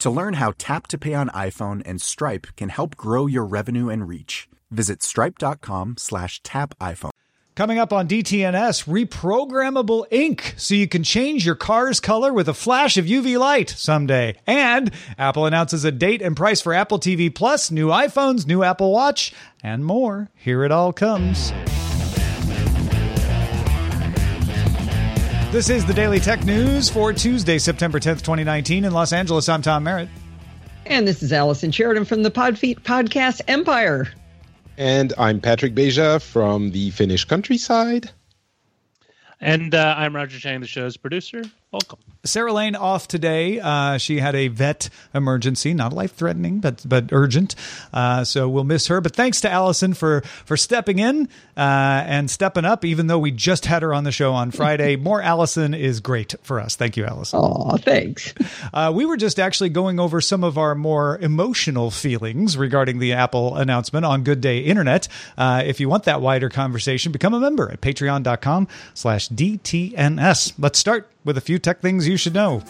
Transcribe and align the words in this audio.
To 0.00 0.10
learn 0.10 0.34
how 0.34 0.52
Tap 0.58 0.86
to 0.88 0.98
Pay 0.98 1.14
on 1.14 1.28
iPhone 1.30 1.82
and 1.86 2.00
Stripe 2.00 2.46
can 2.56 2.68
help 2.68 2.96
grow 2.96 3.26
your 3.26 3.44
revenue 3.44 3.88
and 3.88 4.06
reach, 4.06 4.48
visit 4.70 5.02
stripe.com 5.02 5.96
slash 5.98 6.42
tap 6.42 6.74
iPhone. 6.78 7.10
Coming 7.54 7.78
up 7.78 7.92
on 7.92 8.08
DTNS, 8.08 8.84
reprogrammable 8.86 10.06
ink 10.10 10.54
so 10.56 10.74
you 10.74 10.88
can 10.88 11.04
change 11.04 11.46
your 11.46 11.54
car's 11.54 12.00
color 12.00 12.32
with 12.32 12.48
a 12.48 12.54
flash 12.54 12.96
of 12.96 13.04
UV 13.04 13.38
light 13.38 13.70
someday. 13.70 14.34
And 14.44 14.90
Apple 15.16 15.46
announces 15.46 15.84
a 15.84 15.92
date 15.92 16.20
and 16.20 16.36
price 16.36 16.60
for 16.60 16.74
Apple 16.74 16.98
TV 16.98 17.32
Plus, 17.32 17.70
new 17.70 17.88
iPhones, 17.88 18.44
new 18.44 18.64
Apple 18.64 18.90
Watch, 18.90 19.32
and 19.62 19.84
more. 19.84 20.30
Here 20.34 20.64
it 20.64 20.72
all 20.72 20.92
comes. 20.92 21.52
This 25.54 25.70
is 25.70 25.86
the 25.86 25.94
Daily 25.94 26.18
Tech 26.18 26.44
News 26.44 26.90
for 26.90 27.12
Tuesday, 27.12 27.58
September 27.58 28.00
10th, 28.00 28.22
2019. 28.22 28.84
In 28.84 28.92
Los 28.92 29.12
Angeles, 29.12 29.48
I'm 29.48 29.62
Tom 29.62 29.84
Merritt. 29.84 30.08
And 30.84 31.06
this 31.06 31.22
is 31.22 31.32
Allison 31.32 31.70
Sheridan 31.70 32.06
from 32.06 32.24
the 32.24 32.30
Podfeet 32.32 32.80
Podcast 32.80 33.40
Empire. 33.46 34.08
And 34.76 35.12
I'm 35.16 35.40
Patrick 35.40 35.76
Beja 35.76 36.20
from 36.20 36.72
the 36.72 36.90
Finnish 36.90 37.24
countryside. 37.26 38.10
And 39.40 39.76
uh, 39.76 39.94
I'm 39.96 40.16
Roger 40.16 40.40
Chang, 40.40 40.60
the 40.60 40.66
show's 40.66 40.96
producer. 40.96 41.44
Welcome. 41.74 41.98
Sarah 42.24 42.52
Lane 42.52 42.76
off 42.76 43.08
today. 43.08 43.58
Uh, 43.58 43.98
she 43.98 44.20
had 44.20 44.36
a 44.36 44.46
vet 44.46 44.88
emergency, 45.12 45.74
not 45.74 45.92
life 45.92 46.14
threatening, 46.14 46.60
but 46.60 46.88
but 46.88 47.08
urgent. 47.10 47.56
Uh, 47.92 48.22
so 48.22 48.48
we'll 48.48 48.62
miss 48.62 48.86
her. 48.86 49.00
But 49.00 49.16
thanks 49.16 49.40
to 49.40 49.50
Allison 49.50 49.92
for 49.92 50.20
for 50.44 50.56
stepping 50.56 51.00
in 51.00 51.28
uh, 51.56 52.04
and 52.06 52.30
stepping 52.30 52.64
up. 52.64 52.84
Even 52.84 53.08
though 53.08 53.18
we 53.18 53.32
just 53.32 53.66
had 53.66 53.82
her 53.82 53.92
on 53.92 54.04
the 54.04 54.12
show 54.12 54.32
on 54.34 54.52
Friday, 54.52 54.94
more 55.10 55.20
Allison 55.20 55.74
is 55.74 55.98
great 55.98 56.36
for 56.44 56.60
us. 56.60 56.76
Thank 56.76 56.96
you, 56.96 57.06
Allison. 57.06 57.40
Oh, 57.42 57.76
thanks. 57.76 58.32
Uh, 58.72 58.92
we 58.94 59.04
were 59.04 59.16
just 59.16 59.40
actually 59.40 59.70
going 59.70 59.98
over 59.98 60.20
some 60.20 60.44
of 60.44 60.56
our 60.56 60.76
more 60.76 61.18
emotional 61.18 61.90
feelings 61.90 62.56
regarding 62.56 63.00
the 63.00 63.14
Apple 63.14 63.56
announcement 63.56 64.06
on 64.06 64.22
Good 64.22 64.40
Day 64.40 64.60
Internet. 64.60 65.08
Uh, 65.36 65.64
if 65.66 65.80
you 65.80 65.88
want 65.88 66.04
that 66.04 66.20
wider 66.20 66.48
conversation, 66.48 67.10
become 67.10 67.34
a 67.34 67.40
member 67.40 67.68
at 67.68 67.80
patreon.com/slash 67.80 69.28
DTNS. 69.30 70.52
Let's 70.56 70.78
start 70.78 71.10
with 71.24 71.38
a 71.38 71.40
few 71.40 71.58
tech 71.58 71.80
things 71.80 72.06
you 72.06 72.16
should 72.16 72.34
know. 72.34 72.62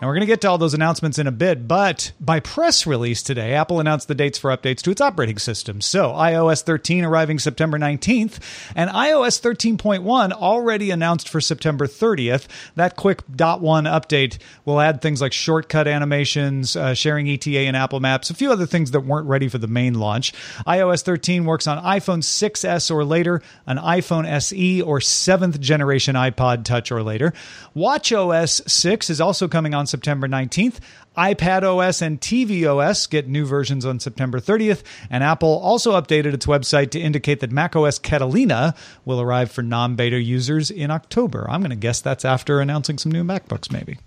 And 0.00 0.08
we're 0.08 0.14
going 0.14 0.22
to 0.22 0.26
get 0.26 0.40
to 0.40 0.48
all 0.48 0.56
those 0.56 0.72
announcements 0.72 1.18
in 1.18 1.26
a 1.26 1.32
bit, 1.32 1.68
but 1.68 2.12
by 2.18 2.40
press 2.40 2.86
release 2.86 3.22
today, 3.22 3.52
Apple 3.52 3.80
announced 3.80 4.08
the 4.08 4.14
dates 4.14 4.38
for 4.38 4.50
updates 4.50 4.80
to 4.80 4.90
its 4.90 5.02
operating 5.02 5.36
system. 5.36 5.82
So, 5.82 6.12
iOS 6.12 6.62
13 6.62 7.04
arriving 7.04 7.38
September 7.38 7.78
19th, 7.78 8.38
and 8.74 8.88
iOS 8.88 9.38
13.1 9.42 10.32
already 10.32 10.90
announced 10.90 11.28
for 11.28 11.42
September 11.42 11.86
30th. 11.86 12.46
That 12.76 12.96
quick 12.96 13.20
dot 13.36 13.60
one 13.60 13.84
update 13.84 14.38
will 14.64 14.80
add 14.80 15.02
things 15.02 15.20
like 15.20 15.34
shortcut 15.34 15.86
animations, 15.86 16.76
uh, 16.76 16.94
sharing 16.94 17.28
ETA 17.28 17.64
in 17.64 17.74
Apple 17.74 18.00
Maps, 18.00 18.30
a 18.30 18.34
few 18.34 18.50
other 18.50 18.64
things 18.64 18.92
that 18.92 19.00
weren't 19.00 19.28
ready 19.28 19.48
for 19.48 19.58
the 19.58 19.66
main 19.66 19.92
launch. 19.92 20.32
iOS 20.66 21.02
13 21.02 21.44
works 21.44 21.66
on 21.66 21.76
iPhone 21.84 22.22
6s 22.22 22.90
or 22.90 23.04
later, 23.04 23.42
an 23.66 23.76
iPhone 23.76 24.26
SE 24.26 24.80
or 24.80 25.00
7th 25.00 25.60
generation 25.60 26.14
iPod 26.14 26.64
Touch 26.64 26.90
or 26.90 27.02
later. 27.02 27.34
WatchOS 27.76 28.66
6 28.66 29.10
is 29.10 29.20
also 29.20 29.46
coming 29.46 29.74
on 29.74 29.89
September 29.90 30.28
19th. 30.28 30.78
iPad 31.16 31.62
OS 31.62 32.00
and 32.00 32.20
TV 32.20 32.64
OS 32.64 33.06
get 33.06 33.28
new 33.28 33.44
versions 33.44 33.84
on 33.84 34.00
September 34.00 34.40
30th, 34.40 34.82
and 35.10 35.22
Apple 35.22 35.58
also 35.58 36.00
updated 36.00 36.32
its 36.32 36.46
website 36.46 36.90
to 36.90 37.00
indicate 37.00 37.40
that 37.40 37.50
macOS 37.50 37.98
Catalina 37.98 38.74
will 39.04 39.20
arrive 39.20 39.50
for 39.50 39.62
non 39.62 39.96
beta 39.96 40.20
users 40.20 40.70
in 40.70 40.90
October. 40.90 41.46
I'm 41.50 41.60
going 41.60 41.70
to 41.70 41.76
guess 41.76 42.00
that's 42.00 42.24
after 42.24 42.60
announcing 42.60 42.96
some 42.96 43.12
new 43.12 43.24
MacBooks, 43.24 43.70
maybe. 43.70 43.98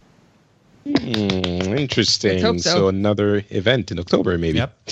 Hmm, 0.85 1.77
interesting. 1.77 2.39
So. 2.39 2.57
so. 2.57 2.87
another 2.87 3.43
event 3.49 3.91
in 3.91 3.99
October, 3.99 4.37
maybe. 4.37 4.57
Yep. 4.57 4.89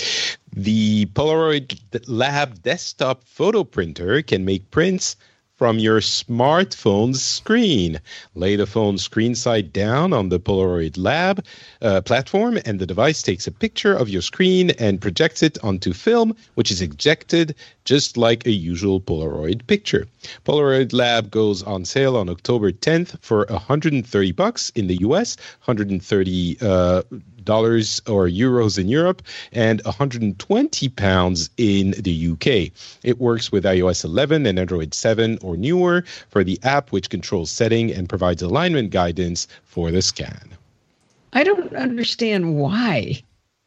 The 0.54 1.06
Polaroid 1.06 1.78
Lab 2.06 2.62
desktop 2.62 3.24
photo 3.24 3.64
printer 3.64 4.22
can 4.22 4.44
make 4.44 4.70
prints 4.70 5.16
from 5.62 5.78
your 5.78 6.00
smartphone's 6.00 7.22
screen. 7.22 8.00
Lay 8.34 8.56
the 8.56 8.66
phone 8.66 8.98
screen 8.98 9.32
side 9.32 9.72
down 9.72 10.12
on 10.12 10.28
the 10.28 10.40
Polaroid 10.40 10.98
Lab 10.98 11.44
uh, 11.80 12.00
platform, 12.00 12.58
and 12.66 12.80
the 12.80 12.84
device 12.84 13.22
takes 13.22 13.46
a 13.46 13.52
picture 13.52 13.94
of 13.94 14.08
your 14.08 14.22
screen 14.22 14.70
and 14.70 15.00
projects 15.00 15.40
it 15.40 15.56
onto 15.62 15.92
film, 15.92 16.34
which 16.56 16.72
is 16.72 16.82
ejected 16.82 17.54
just 17.84 18.16
like 18.16 18.44
a 18.44 18.50
usual 18.50 19.00
Polaroid 19.00 19.64
picture. 19.68 20.08
Polaroid 20.44 20.92
Lab 20.92 21.30
goes 21.30 21.62
on 21.62 21.84
sale 21.84 22.16
on 22.16 22.28
October 22.28 22.72
10th 22.72 23.16
for 23.20 23.46
130 23.48 24.32
bucks 24.32 24.70
in 24.74 24.88
the 24.88 24.96
US, 25.02 25.36
130 25.64 26.56
uh, 26.60 27.02
dollars 27.44 28.00
or 28.08 28.26
euros 28.28 28.78
in 28.78 28.88
Europe, 28.88 29.22
and 29.52 29.80
120 29.84 30.88
pounds 30.90 31.50
in 31.56 31.92
the 31.98 32.32
UK. 32.32 32.72
It 33.02 33.18
works 33.18 33.50
with 33.52 33.64
iOS 33.64 34.04
11 34.04 34.46
and 34.46 34.58
Android 34.58 34.94
7 34.94 35.38
or 35.42 35.56
newer 35.56 36.04
for 36.28 36.44
the 36.44 36.58
app, 36.62 36.90
which 36.90 37.10
controls 37.10 37.50
setting 37.50 37.92
and 37.92 38.08
provides 38.08 38.42
alignment 38.42 38.90
guidance 38.90 39.48
for 39.64 39.90
the 39.90 40.02
scan. 40.02 40.50
I 41.32 41.44
don't 41.44 41.74
understand 41.74 42.56
why. 42.56 43.22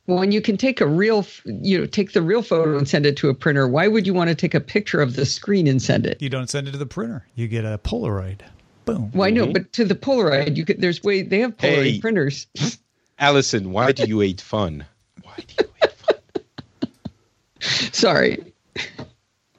When 0.07 0.31
you 0.31 0.39
can 0.39 0.55
take 0.55 0.81
a 0.81 0.85
real, 0.85 1.25
you 1.45 1.79
know, 1.79 1.85
take 1.87 2.11
the 2.13 2.21
real 2.21 2.43
photo 2.43 2.77
and 2.77 2.87
send 2.87 3.07
it 3.07 3.17
to 3.17 3.29
a 3.29 3.33
printer, 3.33 3.67
why 3.67 3.87
would 3.87 4.05
you 4.05 4.13
want 4.13 4.29
to 4.29 4.35
take 4.35 4.53
a 4.53 4.59
picture 4.59 5.01
of 5.01 5.15
the 5.15 5.25
screen 5.25 5.65
and 5.65 5.81
send 5.81 6.05
it? 6.05 6.21
You 6.21 6.29
don't 6.29 6.47
send 6.47 6.67
it 6.67 6.71
to 6.71 6.77
the 6.77 6.85
printer, 6.85 7.25
you 7.33 7.47
get 7.47 7.65
a 7.65 7.79
Polaroid. 7.79 8.41
Boom. 8.85 9.11
Well, 9.15 9.27
I 9.27 9.31
know, 9.31 9.45
mm-hmm. 9.45 9.53
but 9.53 9.73
to 9.73 9.85
the 9.85 9.95
Polaroid, 9.95 10.57
you 10.57 10.63
could. 10.63 10.79
There's 10.79 11.01
way 11.01 11.23
they 11.23 11.39
have 11.39 11.57
Polaroid 11.57 11.93
Hey. 11.93 11.99
printers. 11.99 12.47
Allison, 13.17 13.71
why 13.71 13.91
do 13.91 14.05
you 14.05 14.19
hate 14.19 14.41
fun? 14.41 14.85
Why 15.23 15.35
do 15.37 15.63
you 15.63 15.69
hate 15.81 15.91
fun? 15.93 16.89
Sorry. 17.93 18.53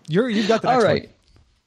You're, 0.08 0.29
you've 0.29 0.49
got 0.49 0.62
the 0.62 0.69
All 0.69 0.75
next 0.75 0.85
right. 0.85 1.03
one. 1.03 1.12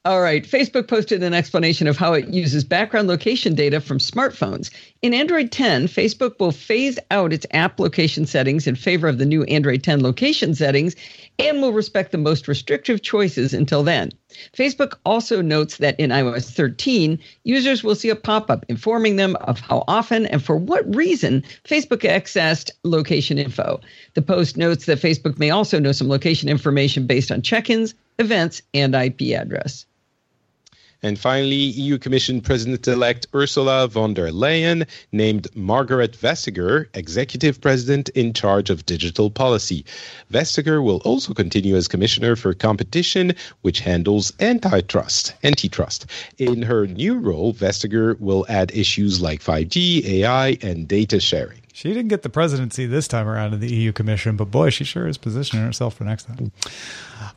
All 0.05 0.21
right. 0.21 0.43
Facebook 0.45 0.87
posted 0.87 1.23
an 1.23 1.33
explanation 1.33 1.85
of 1.85 1.97
how 1.97 2.13
it 2.13 2.29
uses 2.29 2.63
background 2.63 3.07
location 3.09 3.53
data 3.53 3.81
from 3.81 3.97
smartphones. 3.97 4.71
In 5.01 5.13
Android 5.13 5.51
10, 5.51 5.87
Facebook 5.87 6.39
will 6.39 6.53
phase 6.53 6.97
out 7.11 7.33
its 7.33 7.45
app 7.51 7.79
location 7.79 8.25
settings 8.25 8.65
in 8.65 8.75
favor 8.75 9.07
of 9.09 9.17
the 9.17 9.25
new 9.25 9.43
Android 9.43 9.83
10 9.83 10.01
location 10.01 10.55
settings 10.55 10.95
and 11.37 11.61
will 11.61 11.73
respect 11.73 12.11
the 12.13 12.17
most 12.17 12.47
restrictive 12.47 13.01
choices 13.01 13.53
until 13.53 13.83
then. 13.83 14.11
Facebook 14.55 14.97
also 15.05 15.41
notes 15.41 15.77
that 15.77 15.99
in 15.99 16.11
iOS 16.11 16.51
13, 16.51 17.19
users 17.43 17.83
will 17.83 17.95
see 17.95 18.09
a 18.09 18.15
pop 18.15 18.51
up 18.51 18.65
informing 18.69 19.15
them 19.15 19.35
of 19.37 19.59
how 19.59 19.83
often 19.87 20.25
and 20.27 20.43
for 20.43 20.55
what 20.55 20.95
reason 20.95 21.43
Facebook 21.63 22.01
accessed 22.01 22.69
location 22.83 23.39
info. 23.39 23.79
The 24.13 24.21
post 24.21 24.57
notes 24.57 24.85
that 24.85 24.99
Facebook 24.99 25.39
may 25.39 25.49
also 25.49 25.79
know 25.79 25.91
some 25.91 26.09
location 26.09 26.49
information 26.49 27.07
based 27.07 27.31
on 27.31 27.41
check 27.41 27.69
ins, 27.69 27.95
events, 28.19 28.61
and 28.73 28.93
IP 28.93 29.33
address. 29.35 29.85
And 31.01 31.17
finally, 31.17 31.55
EU 31.55 31.97
Commission 31.97 32.41
President 32.41 32.85
elect 32.85 33.27
Ursula 33.33 33.87
von 33.87 34.13
der 34.13 34.31
Leyen 34.31 34.85
named 35.13 35.47
Margaret 35.55 36.11
Vestager 36.11 36.87
Executive 36.93 37.61
President 37.61 38.09
in 38.09 38.33
charge 38.33 38.69
of 38.69 38.85
digital 38.85 39.29
policy. 39.29 39.85
Vestager 40.29 40.83
will 40.83 40.97
also 41.05 41.33
continue 41.33 41.77
as 41.77 41.87
Commissioner 41.87 42.35
for 42.35 42.53
Competition, 42.53 43.33
which 43.61 43.79
handles 43.79 44.33
antitrust. 44.41 45.33
Antitrust. 45.43 46.05
In 46.37 46.63
her 46.63 46.85
new 46.85 47.17
role, 47.17 47.53
Vestager 47.53 48.19
will 48.19 48.45
add 48.49 48.71
issues 48.71 49.21
like 49.21 49.41
5G, 49.41 50.03
AI, 50.05 50.57
and 50.61 50.85
data 50.85 51.21
sharing. 51.21 51.58
She 51.79 51.93
didn't 51.93 52.09
get 52.09 52.23
the 52.23 52.29
presidency 52.29 52.87
this 52.87 53.07
time 53.07 53.25
around 53.25 53.53
in 53.53 53.61
the 53.61 53.73
EU 53.73 53.93
Commission, 53.93 54.35
but 54.35 54.51
boy, 54.51 54.69
she 54.69 54.83
sure 54.83 55.07
is 55.07 55.17
positioning 55.17 55.65
herself 55.65 55.93
for 55.93 56.03
next 56.03 56.25
time. 56.25 56.51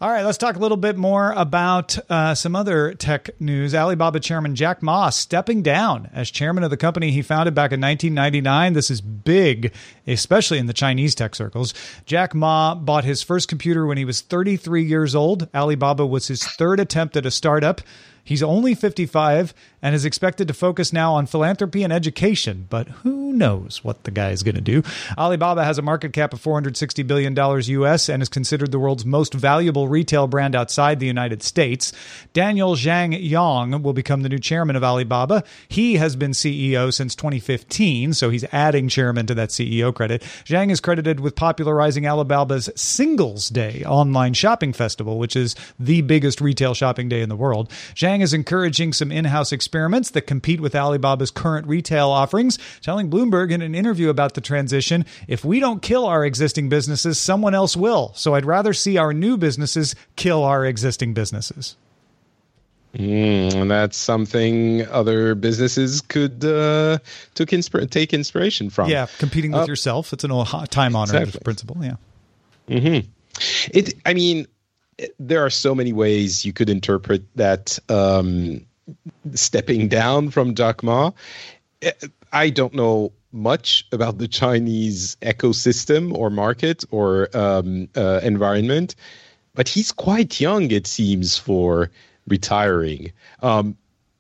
All 0.00 0.10
right, 0.10 0.24
let's 0.24 0.36
talk 0.36 0.56
a 0.56 0.58
little 0.58 0.76
bit 0.76 0.96
more 0.96 1.30
about 1.36 1.96
uh, 2.10 2.34
some 2.34 2.56
other 2.56 2.92
tech 2.94 3.30
news. 3.40 3.72
Alibaba 3.72 4.18
chairman 4.18 4.56
Jack 4.56 4.82
Ma 4.82 5.10
stepping 5.10 5.62
down 5.62 6.10
as 6.12 6.28
chairman 6.28 6.64
of 6.64 6.70
the 6.70 6.76
company 6.76 7.12
he 7.12 7.22
founded 7.22 7.54
back 7.54 7.70
in 7.70 7.80
1999. 7.80 8.72
This 8.72 8.90
is 8.90 9.00
big, 9.00 9.72
especially 10.08 10.58
in 10.58 10.66
the 10.66 10.72
Chinese 10.72 11.14
tech 11.14 11.36
circles. 11.36 11.72
Jack 12.04 12.34
Ma 12.34 12.74
bought 12.74 13.04
his 13.04 13.22
first 13.22 13.46
computer 13.46 13.86
when 13.86 13.96
he 13.96 14.04
was 14.04 14.22
33 14.22 14.82
years 14.82 15.14
old. 15.14 15.48
Alibaba 15.54 16.04
was 16.04 16.26
his 16.26 16.42
third 16.42 16.80
attempt 16.80 17.16
at 17.16 17.24
a 17.24 17.30
startup. 17.30 17.80
He's 18.24 18.42
only 18.42 18.74
55 18.74 19.52
and 19.82 19.94
is 19.94 20.04
expected 20.04 20.46
to 20.46 20.54
focus 20.54 20.92
now 20.92 21.14
on 21.14 21.26
philanthropy 21.26 21.82
and 21.82 21.92
education, 21.92 22.66
but 22.70 22.86
who 22.88 23.32
knows 23.32 23.82
what 23.82 24.04
the 24.04 24.12
guy 24.12 24.30
is 24.30 24.44
going 24.44 24.54
to 24.54 24.60
do. 24.60 24.82
Alibaba 25.18 25.64
has 25.64 25.76
a 25.76 25.82
market 25.82 26.12
cap 26.12 26.32
of 26.32 26.40
$460 26.40 27.04
billion 27.04 27.34
US 27.36 28.08
and 28.08 28.22
is 28.22 28.28
considered 28.28 28.70
the 28.70 28.78
world's 28.78 29.04
most 29.04 29.34
valuable 29.34 29.88
retail 29.88 30.28
brand 30.28 30.54
outside 30.54 31.00
the 31.00 31.06
United 31.06 31.42
States. 31.42 31.92
Daniel 32.32 32.76
Zhang 32.76 33.18
Yong 33.20 33.82
will 33.82 33.92
become 33.92 34.22
the 34.22 34.28
new 34.28 34.38
chairman 34.38 34.76
of 34.76 34.84
Alibaba. 34.84 35.42
He 35.68 35.96
has 35.96 36.14
been 36.14 36.30
CEO 36.30 36.94
since 36.94 37.16
2015, 37.16 38.14
so 38.14 38.30
he's 38.30 38.44
adding 38.52 38.88
chairman 38.88 39.26
to 39.26 39.34
that 39.34 39.48
CEO 39.48 39.92
credit. 39.92 40.22
Zhang 40.44 40.70
is 40.70 40.80
credited 40.80 41.18
with 41.18 41.34
popularizing 41.34 42.06
Alibaba's 42.06 42.70
Singles 42.76 43.48
Day 43.48 43.82
online 43.84 44.34
shopping 44.34 44.72
festival, 44.72 45.18
which 45.18 45.34
is 45.34 45.56
the 45.80 46.02
biggest 46.02 46.40
retail 46.40 46.74
shopping 46.74 47.08
day 47.08 47.22
in 47.22 47.28
the 47.28 47.36
world. 47.36 47.68
Zhang 47.94 48.11
is 48.20 48.34
encouraging 48.34 48.92
some 48.92 49.10
in 49.10 49.24
house 49.24 49.52
experiments 49.52 50.10
that 50.10 50.22
compete 50.22 50.60
with 50.60 50.74
Alibaba's 50.74 51.30
current 51.30 51.66
retail 51.66 52.10
offerings, 52.10 52.58
telling 52.82 53.10
Bloomberg 53.10 53.50
in 53.50 53.62
an 53.62 53.74
interview 53.74 54.08
about 54.08 54.34
the 54.34 54.40
transition 54.40 55.04
if 55.28 55.44
we 55.44 55.60
don't 55.60 55.80
kill 55.82 56.04
our 56.06 56.24
existing 56.24 56.68
businesses, 56.68 57.18
someone 57.18 57.54
else 57.54 57.76
will. 57.76 58.12
So 58.14 58.34
I'd 58.34 58.44
rather 58.44 58.72
see 58.72 58.98
our 58.98 59.12
new 59.14 59.36
businesses 59.36 59.94
kill 60.16 60.44
our 60.44 60.66
existing 60.66 61.14
businesses. 61.14 61.76
Mm, 62.94 63.68
that's 63.68 63.96
something 63.96 64.86
other 64.88 65.34
businesses 65.34 66.02
could 66.02 66.44
uh, 66.44 66.98
insp- 67.36 67.90
take 67.90 68.12
inspiration 68.12 68.68
from. 68.68 68.90
Yeah, 68.90 69.06
competing 69.18 69.52
with 69.52 69.62
Uh, 69.62 69.66
yourself. 69.66 70.12
It's 70.12 70.24
an 70.24 70.30
old 70.30 70.48
time 70.70 70.94
honored 70.94 71.14
exactly. 71.14 71.40
principle. 71.42 71.78
Yeah. 71.80 71.94
It. 73.72 73.94
I 74.04 74.12
mean, 74.12 74.46
there 75.18 75.44
are 75.44 75.50
so 75.50 75.74
many 75.74 75.92
ways 75.92 76.44
you 76.44 76.52
could 76.52 76.68
interpret 76.68 77.22
that 77.36 77.78
um, 77.88 78.64
stepping 79.34 79.88
down 79.88 80.30
from 80.30 80.54
Jack 80.54 80.82
Ma. 80.82 81.10
I 82.32 82.50
don't 82.50 82.74
know 82.74 83.12
much 83.32 83.86
about 83.92 84.18
the 84.18 84.28
Chinese 84.28 85.16
ecosystem 85.22 86.14
or 86.16 86.30
market 86.30 86.84
or 86.90 87.28
um, 87.34 87.88
uh, 87.96 88.20
environment, 88.22 88.94
but 89.54 89.68
he's 89.68 89.92
quite 89.92 90.40
young, 90.40 90.70
it 90.70 90.86
seems, 90.86 91.38
for 91.38 91.90
retiring. 92.28 93.12
Um, 93.42 93.76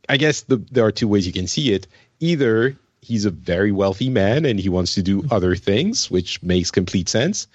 I 0.08 0.16
guess 0.16 0.42
the, 0.42 0.56
there 0.70 0.84
are 0.84 0.92
two 0.92 1.08
ways 1.08 1.26
you 1.26 1.32
can 1.32 1.46
see 1.46 1.72
it. 1.72 1.86
Either 2.20 2.76
he's 3.00 3.24
a 3.24 3.30
very 3.30 3.72
wealthy 3.72 4.08
man 4.08 4.44
and 4.44 4.58
he 4.58 4.68
wants 4.68 4.94
to 4.94 5.02
do 5.02 5.24
other 5.30 5.56
things, 5.56 6.10
which 6.10 6.42
makes 6.42 6.70
complete 6.70 7.08
sense, 7.08 7.46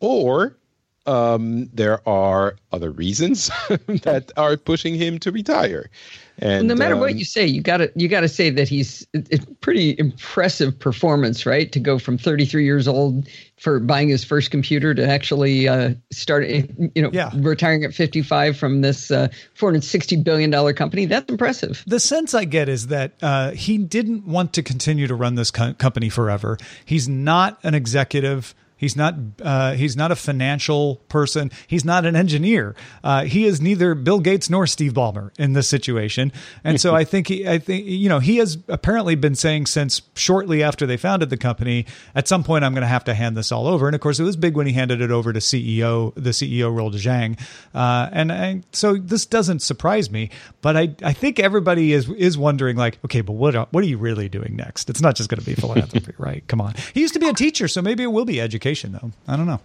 or 0.00 0.56
um, 1.06 1.68
there 1.72 2.06
are 2.08 2.56
other 2.72 2.90
reasons 2.90 3.48
that 3.68 4.32
are 4.36 4.56
pushing 4.56 4.94
him 4.94 5.18
to 5.20 5.30
retire. 5.30 5.90
And 6.38 6.66
no 6.66 6.74
matter 6.74 6.96
what 6.96 7.12
um, 7.12 7.16
you 7.18 7.24
say, 7.24 7.46
you 7.46 7.62
got 7.62 7.76
to 7.76 7.92
you 7.94 8.08
got 8.08 8.22
to 8.22 8.28
say 8.28 8.50
that 8.50 8.68
he's 8.68 9.06
a 9.14 9.38
pretty 9.60 9.94
impressive 9.98 10.76
performance, 10.76 11.46
right? 11.46 11.70
To 11.70 11.78
go 11.78 11.96
from 12.00 12.18
33 12.18 12.64
years 12.64 12.88
old 12.88 13.28
for 13.56 13.78
buying 13.78 14.08
his 14.08 14.24
first 14.24 14.50
computer 14.50 14.94
to 14.94 15.08
actually 15.08 15.68
uh, 15.68 15.94
start, 16.10 16.48
you 16.48 16.90
know, 17.02 17.10
Yeah. 17.12 17.30
retiring 17.36 17.84
at 17.84 17.94
55 17.94 18.56
from 18.56 18.80
this 18.80 19.12
uh, 19.12 19.28
460 19.54 20.16
billion 20.24 20.50
dollar 20.50 20.72
company. 20.72 21.06
That's 21.06 21.30
impressive. 21.30 21.84
The 21.86 22.00
sense 22.00 22.34
I 22.34 22.46
get 22.46 22.68
is 22.68 22.88
that 22.88 23.12
uh, 23.22 23.52
he 23.52 23.78
didn't 23.78 24.26
want 24.26 24.54
to 24.54 24.62
continue 24.64 25.06
to 25.06 25.14
run 25.14 25.36
this 25.36 25.52
co- 25.52 25.74
company 25.74 26.08
forever. 26.08 26.58
He's 26.84 27.08
not 27.08 27.60
an 27.62 27.74
executive. 27.74 28.56
He's 28.84 28.96
not. 28.96 29.14
Uh, 29.42 29.72
he's 29.72 29.96
not 29.96 30.12
a 30.12 30.16
financial 30.16 30.96
person. 31.08 31.50
He's 31.66 31.86
not 31.86 32.04
an 32.04 32.14
engineer. 32.14 32.76
Uh, 33.02 33.24
he 33.24 33.46
is 33.46 33.62
neither 33.62 33.94
Bill 33.94 34.20
Gates 34.20 34.50
nor 34.50 34.66
Steve 34.66 34.92
Ballmer 34.92 35.30
in 35.38 35.54
this 35.54 35.66
situation. 35.68 36.32
And 36.64 36.78
so 36.78 36.94
I 37.00 37.04
think 37.04 37.28
he. 37.28 37.48
I 37.48 37.58
think 37.58 37.86
you 37.86 38.10
know 38.10 38.18
he 38.18 38.36
has 38.36 38.58
apparently 38.68 39.14
been 39.14 39.34
saying 39.34 39.66
since 39.66 40.02
shortly 40.14 40.62
after 40.62 40.84
they 40.84 40.98
founded 40.98 41.30
the 41.30 41.38
company. 41.38 41.86
At 42.14 42.28
some 42.28 42.44
point, 42.44 42.62
I'm 42.62 42.74
going 42.74 42.82
to 42.82 42.86
have 42.88 43.04
to 43.04 43.14
hand 43.14 43.36
this 43.38 43.50
all 43.50 43.66
over. 43.66 43.86
And 43.88 43.94
of 43.94 44.02
course, 44.02 44.20
it 44.20 44.24
was 44.24 44.36
big 44.36 44.54
when 44.54 44.66
he 44.66 44.74
handed 44.74 45.00
it 45.00 45.10
over 45.10 45.32
to 45.32 45.38
CEO 45.40 46.12
the 46.14 46.30
CEO 46.30 46.76
role 46.76 46.90
to 46.90 46.98
Zhang. 46.98 47.40
Uh, 47.74 48.10
and 48.12 48.30
I, 48.30 48.62
so 48.72 48.96
this 48.96 49.24
doesn't 49.24 49.60
surprise 49.62 50.10
me. 50.10 50.28
But 50.60 50.76
I 50.76 50.94
I 51.02 51.14
think 51.14 51.40
everybody 51.40 51.94
is 51.94 52.08
is 52.10 52.36
wondering 52.36 52.76
like, 52.76 52.98
okay, 53.06 53.22
but 53.22 53.32
what 53.32 53.56
are- 53.56 53.68
what 53.70 53.82
are 53.82 53.86
you 53.86 53.96
really 53.98 54.28
doing 54.28 54.56
next? 54.56 54.90
It's 54.90 55.00
not 55.00 55.16
just 55.16 55.30
going 55.30 55.40
to 55.40 55.46
be 55.46 55.54
philanthropy, 55.60 56.12
right? 56.18 56.46
Come 56.48 56.60
on. 56.60 56.74
He 56.92 57.00
used 57.00 57.14
to 57.14 57.20
be 57.20 57.28
a 57.28 57.32
teacher, 57.32 57.66
so 57.66 57.80
maybe 57.80 58.02
it 58.02 58.08
will 58.12 58.26
be 58.26 58.40
education 58.40 58.73
though. 58.82 59.10
I 59.28 59.36
don't 59.36 59.46
know. 59.46 59.60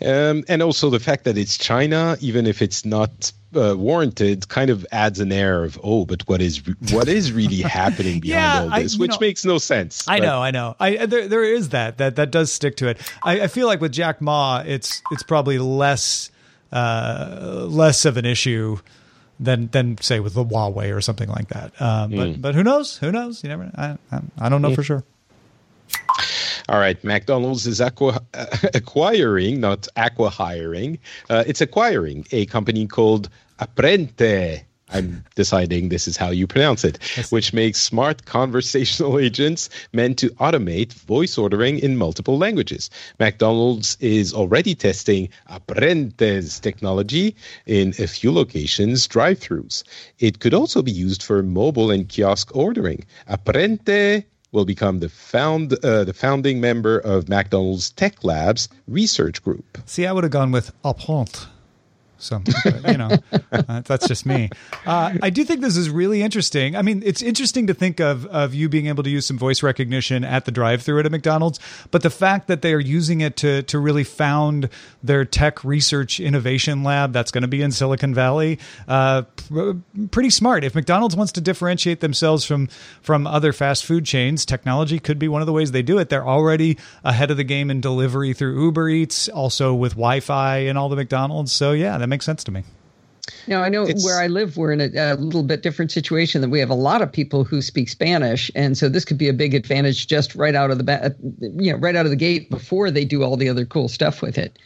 Um, 0.00 0.44
and 0.48 0.62
also 0.62 0.90
the 0.90 1.00
fact 1.00 1.24
that 1.24 1.36
it's 1.36 1.58
China, 1.58 2.16
even 2.20 2.46
if 2.46 2.62
it's 2.62 2.84
not 2.84 3.32
uh, 3.56 3.74
warranted, 3.76 4.48
kind 4.48 4.70
of 4.70 4.86
adds 4.92 5.18
an 5.18 5.32
air 5.32 5.64
of 5.64 5.76
oh, 5.82 6.04
but 6.06 6.22
what 6.28 6.40
is 6.40 6.64
re- 6.68 6.74
what 6.92 7.08
is 7.08 7.32
really 7.32 7.56
happening 7.62 8.20
behind 8.20 8.24
Yeah, 8.70 8.74
all 8.76 8.80
this, 8.82 8.94
you 8.94 9.00
which 9.00 9.10
know- 9.12 9.18
makes 9.20 9.44
no 9.44 9.58
sense. 9.58 10.06
I 10.06 10.20
But- 10.20 10.26
know, 10.26 10.40
I 10.40 10.50
know. 10.52 10.76
I 10.78 11.06
there 11.06 11.26
there 11.26 11.42
is 11.42 11.70
that 11.70 11.98
that 11.98 12.14
that 12.14 12.30
does 12.30 12.52
stick 12.52 12.76
to 12.76 12.86
it. 12.88 12.98
I, 13.24 13.40
I 13.42 13.46
feel 13.48 13.66
like 13.66 13.80
with 13.80 13.90
Jack 13.90 14.20
Ma, 14.20 14.62
it's 14.64 15.02
it's 15.10 15.24
probably 15.24 15.58
less 15.58 16.30
uh, 16.70 17.64
less 17.68 18.04
of 18.04 18.16
an 18.18 18.24
issue 18.24 18.78
than 19.40 19.66
than 19.72 19.98
say 20.00 20.20
with 20.20 20.34
the 20.34 20.44
Huawei 20.44 20.94
or 20.96 21.00
something 21.00 21.28
like 21.28 21.48
that. 21.48 21.72
Um, 21.82 22.10
but 22.12 22.40
but 22.40 22.54
who 22.54 22.62
knows? 22.62 22.98
Who 22.98 23.10
knows? 23.10 23.42
You 23.42 23.48
never. 23.48 23.68
I 23.74 23.96
I, 24.12 24.20
I 24.38 24.48
don't 24.48 24.62
know 24.62 24.74
for 24.76 24.84
sure. 24.84 25.02
All 26.68 26.78
right, 26.78 27.02
McDonald's 27.02 27.66
is 27.66 27.80
acqui- 27.80 28.22
acquiring, 28.74 29.60
not 29.60 29.88
aqua 29.96 30.28
hiring. 30.28 30.98
Uh, 31.30 31.42
it's 31.46 31.62
acquiring 31.62 32.26
a 32.30 32.44
company 32.44 32.86
called 32.86 33.30
Apprente. 33.58 34.64
I'm 34.90 35.24
deciding 35.34 35.88
this 35.88 36.08
is 36.08 36.16
how 36.16 36.30
you 36.30 36.46
pronounce 36.46 36.84
it, 36.84 36.98
which 37.30 37.52
makes 37.52 37.80
smart 37.80 38.24
conversational 38.26 39.18
agents 39.26 39.68
meant 39.92 40.18
to 40.18 40.28
automate 40.36 40.92
voice 40.92 41.36
ordering 41.38 41.78
in 41.78 41.96
multiple 41.96 42.38
languages. 42.38 42.90
McDonald's 43.18 43.96
is 44.00 44.32
already 44.32 44.74
testing 44.74 45.28
Apprente's 45.50 46.60
technology 46.60 47.34
in 47.66 47.94
a 47.98 48.06
few 48.06 48.32
locations, 48.32 49.06
drive-throughs. 49.06 49.84
It 50.18 50.40
could 50.40 50.54
also 50.54 50.82
be 50.82 50.92
used 50.92 51.22
for 51.22 51.42
mobile 51.42 51.90
and 51.90 52.08
kiosk 52.08 52.54
ordering. 52.54 53.04
Apprente 53.26 54.24
will 54.52 54.64
become 54.64 55.00
the 55.00 55.08
found 55.08 55.72
uh, 55.84 56.04
the 56.04 56.14
founding 56.14 56.60
member 56.60 56.98
of 56.98 57.28
McDonald's 57.28 57.90
Tech 57.90 58.24
Labs 58.24 58.68
research 58.86 59.42
group. 59.42 59.78
See, 59.86 60.06
I 60.06 60.12
would 60.12 60.24
have 60.24 60.32
gone 60.32 60.52
with 60.52 60.72
apprente. 60.84 61.46
So, 62.20 62.42
but, 62.64 62.90
you 62.90 62.98
know, 62.98 63.10
uh, 63.52 63.80
that's 63.82 64.08
just 64.08 64.26
me. 64.26 64.50
Uh, 64.84 65.14
I 65.22 65.30
do 65.30 65.44
think 65.44 65.60
this 65.60 65.76
is 65.76 65.88
really 65.88 66.20
interesting. 66.20 66.74
I 66.74 66.82
mean, 66.82 67.00
it's 67.06 67.22
interesting 67.22 67.68
to 67.68 67.74
think 67.74 68.00
of 68.00 68.26
of 68.26 68.54
you 68.54 68.68
being 68.68 68.86
able 68.86 69.04
to 69.04 69.10
use 69.10 69.24
some 69.24 69.38
voice 69.38 69.62
recognition 69.62 70.24
at 70.24 70.44
the 70.44 70.50
drive-through 70.50 70.98
at 70.98 71.06
a 71.06 71.10
McDonald's, 71.10 71.60
but 71.92 72.02
the 72.02 72.10
fact 72.10 72.48
that 72.48 72.60
they 72.62 72.72
are 72.72 72.80
using 72.80 73.20
it 73.20 73.36
to 73.36 73.62
to 73.62 73.78
really 73.78 74.02
found 74.02 74.68
their 75.02 75.24
tech 75.24 75.62
research 75.62 76.18
innovation 76.18 76.82
lab 76.82 77.12
that's 77.12 77.30
going 77.30 77.42
to 77.42 77.48
be 77.48 77.62
in 77.62 77.70
Silicon 77.70 78.14
Valley, 78.14 78.58
uh, 78.88 79.22
pr- 79.22 79.72
pretty 80.10 80.30
smart. 80.30 80.64
If 80.64 80.74
McDonald's 80.74 81.14
wants 81.14 81.30
to 81.32 81.40
differentiate 81.40 82.00
themselves 82.00 82.44
from 82.44 82.66
from 83.00 83.28
other 83.28 83.52
fast 83.52 83.84
food 83.84 84.04
chains, 84.04 84.44
technology 84.44 84.98
could 84.98 85.20
be 85.20 85.28
one 85.28 85.40
of 85.40 85.46
the 85.46 85.52
ways 85.52 85.70
they 85.70 85.82
do 85.82 85.98
it. 85.98 86.08
They're 86.08 86.26
already 86.26 86.78
ahead 87.04 87.30
of 87.30 87.36
the 87.36 87.44
game 87.44 87.70
in 87.70 87.80
delivery 87.80 88.32
through 88.32 88.60
Uber 88.60 88.88
Eats, 88.88 89.28
also 89.28 89.72
with 89.72 89.92
Wi-Fi 89.92 90.56
and 90.58 90.76
all 90.76 90.88
the 90.88 90.96
McDonald's. 90.96 91.52
So 91.52 91.70
yeah, 91.70 91.96
that 92.08 92.14
makes 92.14 92.24
sense 92.24 92.42
to 92.44 92.50
me. 92.50 92.64
Now, 93.46 93.62
I 93.62 93.68
know 93.68 93.82
It's- 93.82 94.02
where 94.02 94.18
I 94.18 94.26
live, 94.26 94.56
we're 94.56 94.72
in 94.72 94.80
a, 94.80 95.12
a 95.12 95.14
little 95.16 95.42
bit 95.42 95.62
different 95.62 95.92
situation 95.92 96.40
that 96.40 96.48
we 96.48 96.58
have 96.60 96.70
a 96.70 96.74
lot 96.74 97.02
of 97.02 97.12
people 97.12 97.44
who 97.44 97.60
speak 97.60 97.90
Spanish, 97.90 98.50
and 98.54 98.76
so 98.78 98.88
this 98.88 99.04
could 99.04 99.18
be 99.18 99.28
a 99.28 99.34
big 99.34 99.54
advantage 99.54 100.06
just 100.06 100.34
right 100.34 100.54
out 100.54 100.70
of 100.70 100.78
the 100.78 100.84
bat, 100.84 101.16
you 101.40 101.72
know, 101.72 101.78
right 101.78 101.94
out 101.94 102.06
of 102.06 102.10
the 102.10 102.16
gate 102.16 102.48
before 102.48 102.90
they 102.90 103.04
do 103.04 103.22
all 103.22 103.36
the 103.36 103.48
other 103.50 103.66
cool 103.66 103.88
stuff 103.88 104.22
with 104.22 104.38
it. 104.38 104.58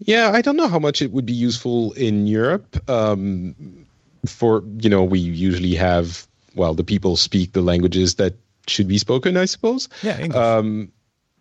Yeah, 0.00 0.32
I 0.34 0.42
don't 0.42 0.56
know 0.56 0.68
how 0.68 0.78
much 0.78 1.00
it 1.00 1.12
would 1.12 1.24
be 1.24 1.32
useful 1.32 1.92
in 1.92 2.26
Europe. 2.26 2.90
Um, 2.90 3.86
for 4.26 4.62
you 4.80 4.90
know, 4.90 5.02
we 5.04 5.18
usually 5.18 5.74
have 5.76 6.26
well, 6.54 6.74
the 6.74 6.84
people 6.84 7.16
speak 7.16 7.52
the 7.52 7.62
languages 7.62 8.16
that 8.16 8.34
should 8.66 8.88
be 8.88 8.98
spoken, 8.98 9.36
I 9.38 9.46
suppose. 9.46 9.88
Yeah, 10.02 10.18
English. 10.20 10.36
Um, 10.36 10.80
Should 10.80 10.88
be 10.88 10.93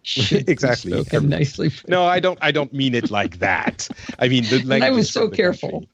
exactly. 0.32 1.04
nicely. 1.22 1.72
no, 1.88 2.06
I 2.06 2.20
don't. 2.20 2.40
I 2.42 2.52
don't 2.52 2.74
mean 2.74 2.96
it 2.96 3.10
like 3.10 3.40
that. 3.40 3.88
I 4.20 4.28
mean 4.28 4.44
the 4.44 4.58
language. 4.66 4.84
I 4.84 4.90
was 4.92 5.10
so 5.10 5.30
careful. 5.30 5.86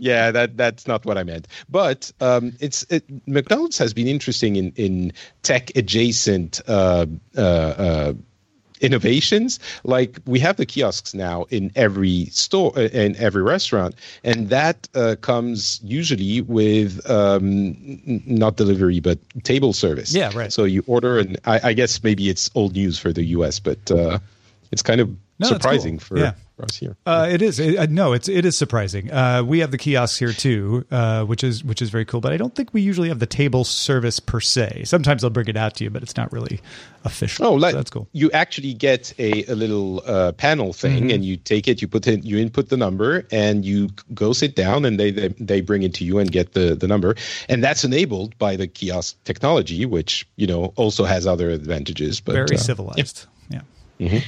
Yeah, 0.00 0.30
that 0.30 0.56
that's 0.56 0.86
not 0.86 1.04
what 1.04 1.18
I 1.18 1.24
meant. 1.24 1.48
But 1.68 2.12
um, 2.20 2.52
it's 2.60 2.84
it, 2.90 3.04
McDonald's 3.26 3.78
has 3.78 3.92
been 3.92 4.06
interesting 4.06 4.56
in 4.56 4.72
in 4.76 5.12
tech 5.42 5.76
adjacent 5.76 6.60
uh, 6.68 7.06
uh, 7.36 7.40
uh, 7.40 8.12
innovations. 8.80 9.58
Like 9.84 10.18
we 10.26 10.38
have 10.40 10.56
the 10.56 10.66
kiosks 10.66 11.14
now 11.14 11.44
in 11.50 11.70
every 11.74 12.26
store 12.26 12.72
uh, 12.76 12.82
in 12.82 13.16
every 13.16 13.42
restaurant, 13.42 13.94
and 14.24 14.48
that 14.50 14.88
uh, 14.94 15.16
comes 15.20 15.80
usually 15.82 16.40
with 16.42 17.08
um, 17.10 17.76
not 18.26 18.56
delivery 18.56 19.00
but 19.00 19.18
table 19.44 19.72
service. 19.72 20.14
Yeah, 20.14 20.30
right. 20.34 20.52
So 20.52 20.64
you 20.64 20.84
order, 20.86 21.18
and 21.18 21.38
I, 21.44 21.70
I 21.70 21.72
guess 21.72 22.02
maybe 22.02 22.28
it's 22.28 22.50
old 22.54 22.74
news 22.74 22.98
for 22.98 23.12
the 23.12 23.24
U.S., 23.24 23.60
but 23.60 23.90
uh, 23.90 24.18
it's 24.70 24.82
kind 24.82 25.00
of 25.00 25.14
No, 25.40 25.48
that's 25.50 25.50
cool. 25.50 25.58
surprising 25.72 25.98
for, 25.98 26.18
Yeah. 26.18 26.32
for 26.56 26.64
us 26.64 26.76
here. 26.76 26.96
Uh, 27.06 27.28
it 27.30 27.40
is. 27.42 27.60
It, 27.60 27.76
uh, 27.78 27.86
no, 27.88 28.12
it's 28.12 28.28
it 28.28 28.44
is 28.44 28.58
surprising. 28.58 29.10
Uh, 29.12 29.44
we 29.46 29.60
have 29.60 29.70
the 29.70 29.78
kiosks 29.78 30.18
here 30.18 30.32
too, 30.32 30.84
uh, 30.90 31.24
which 31.24 31.44
is 31.44 31.62
which 31.62 31.80
is 31.80 31.90
very 31.90 32.04
cool. 32.04 32.20
But 32.20 32.32
I 32.32 32.36
don't 32.36 32.54
think 32.56 32.74
we 32.74 32.80
usually 32.80 33.08
have 33.08 33.20
the 33.20 33.26
table 33.26 33.62
service 33.64 34.18
per 34.18 34.40
se. 34.40 34.82
Sometimes 34.84 35.22
they'll 35.22 35.30
bring 35.30 35.46
it 35.46 35.56
out 35.56 35.74
to 35.76 35.84
you, 35.84 35.90
but 35.90 36.02
it's 36.02 36.16
not 36.16 36.32
really 36.32 36.58
official. 37.04 37.46
Oh, 37.46 37.58
So 37.60 37.70
that's 37.70 37.90
cool. 37.90 38.08
You 38.12 38.30
actually 38.32 38.74
get 38.74 39.14
a, 39.18 39.44
a 39.44 39.54
little 39.54 40.02
uh, 40.04 40.32
panel 40.32 40.72
thing, 40.72 41.02
Mm-hmm. 41.04 41.10
and 41.10 41.24
you 41.24 41.36
take 41.36 41.68
it, 41.68 41.80
you 41.80 41.86
put 41.86 42.06
in, 42.08 42.22
you 42.24 42.38
input 42.38 42.68
the 42.70 42.76
number, 42.76 43.24
and 43.30 43.64
you 43.64 43.90
go 44.14 44.32
sit 44.32 44.56
down, 44.56 44.84
and 44.84 44.98
they 44.98 45.12
they, 45.12 45.28
they 45.38 45.60
bring 45.60 45.84
it 45.84 45.94
to 45.94 46.04
you 46.04 46.18
and 46.18 46.32
get 46.32 46.54
the, 46.54 46.74
the 46.74 46.88
number, 46.88 47.14
and 47.48 47.62
that's 47.62 47.84
enabled 47.84 48.36
by 48.38 48.56
the 48.56 48.66
kiosk 48.66 49.22
technology, 49.22 49.86
which 49.86 50.26
you 50.34 50.48
know 50.48 50.72
also 50.74 51.04
has 51.04 51.24
other 51.28 51.50
advantages. 51.50 52.18
But 52.20 52.32
Very 52.32 52.56
uh, 52.56 52.58
civilized. 52.58 53.26
Yeah. 54.00 54.20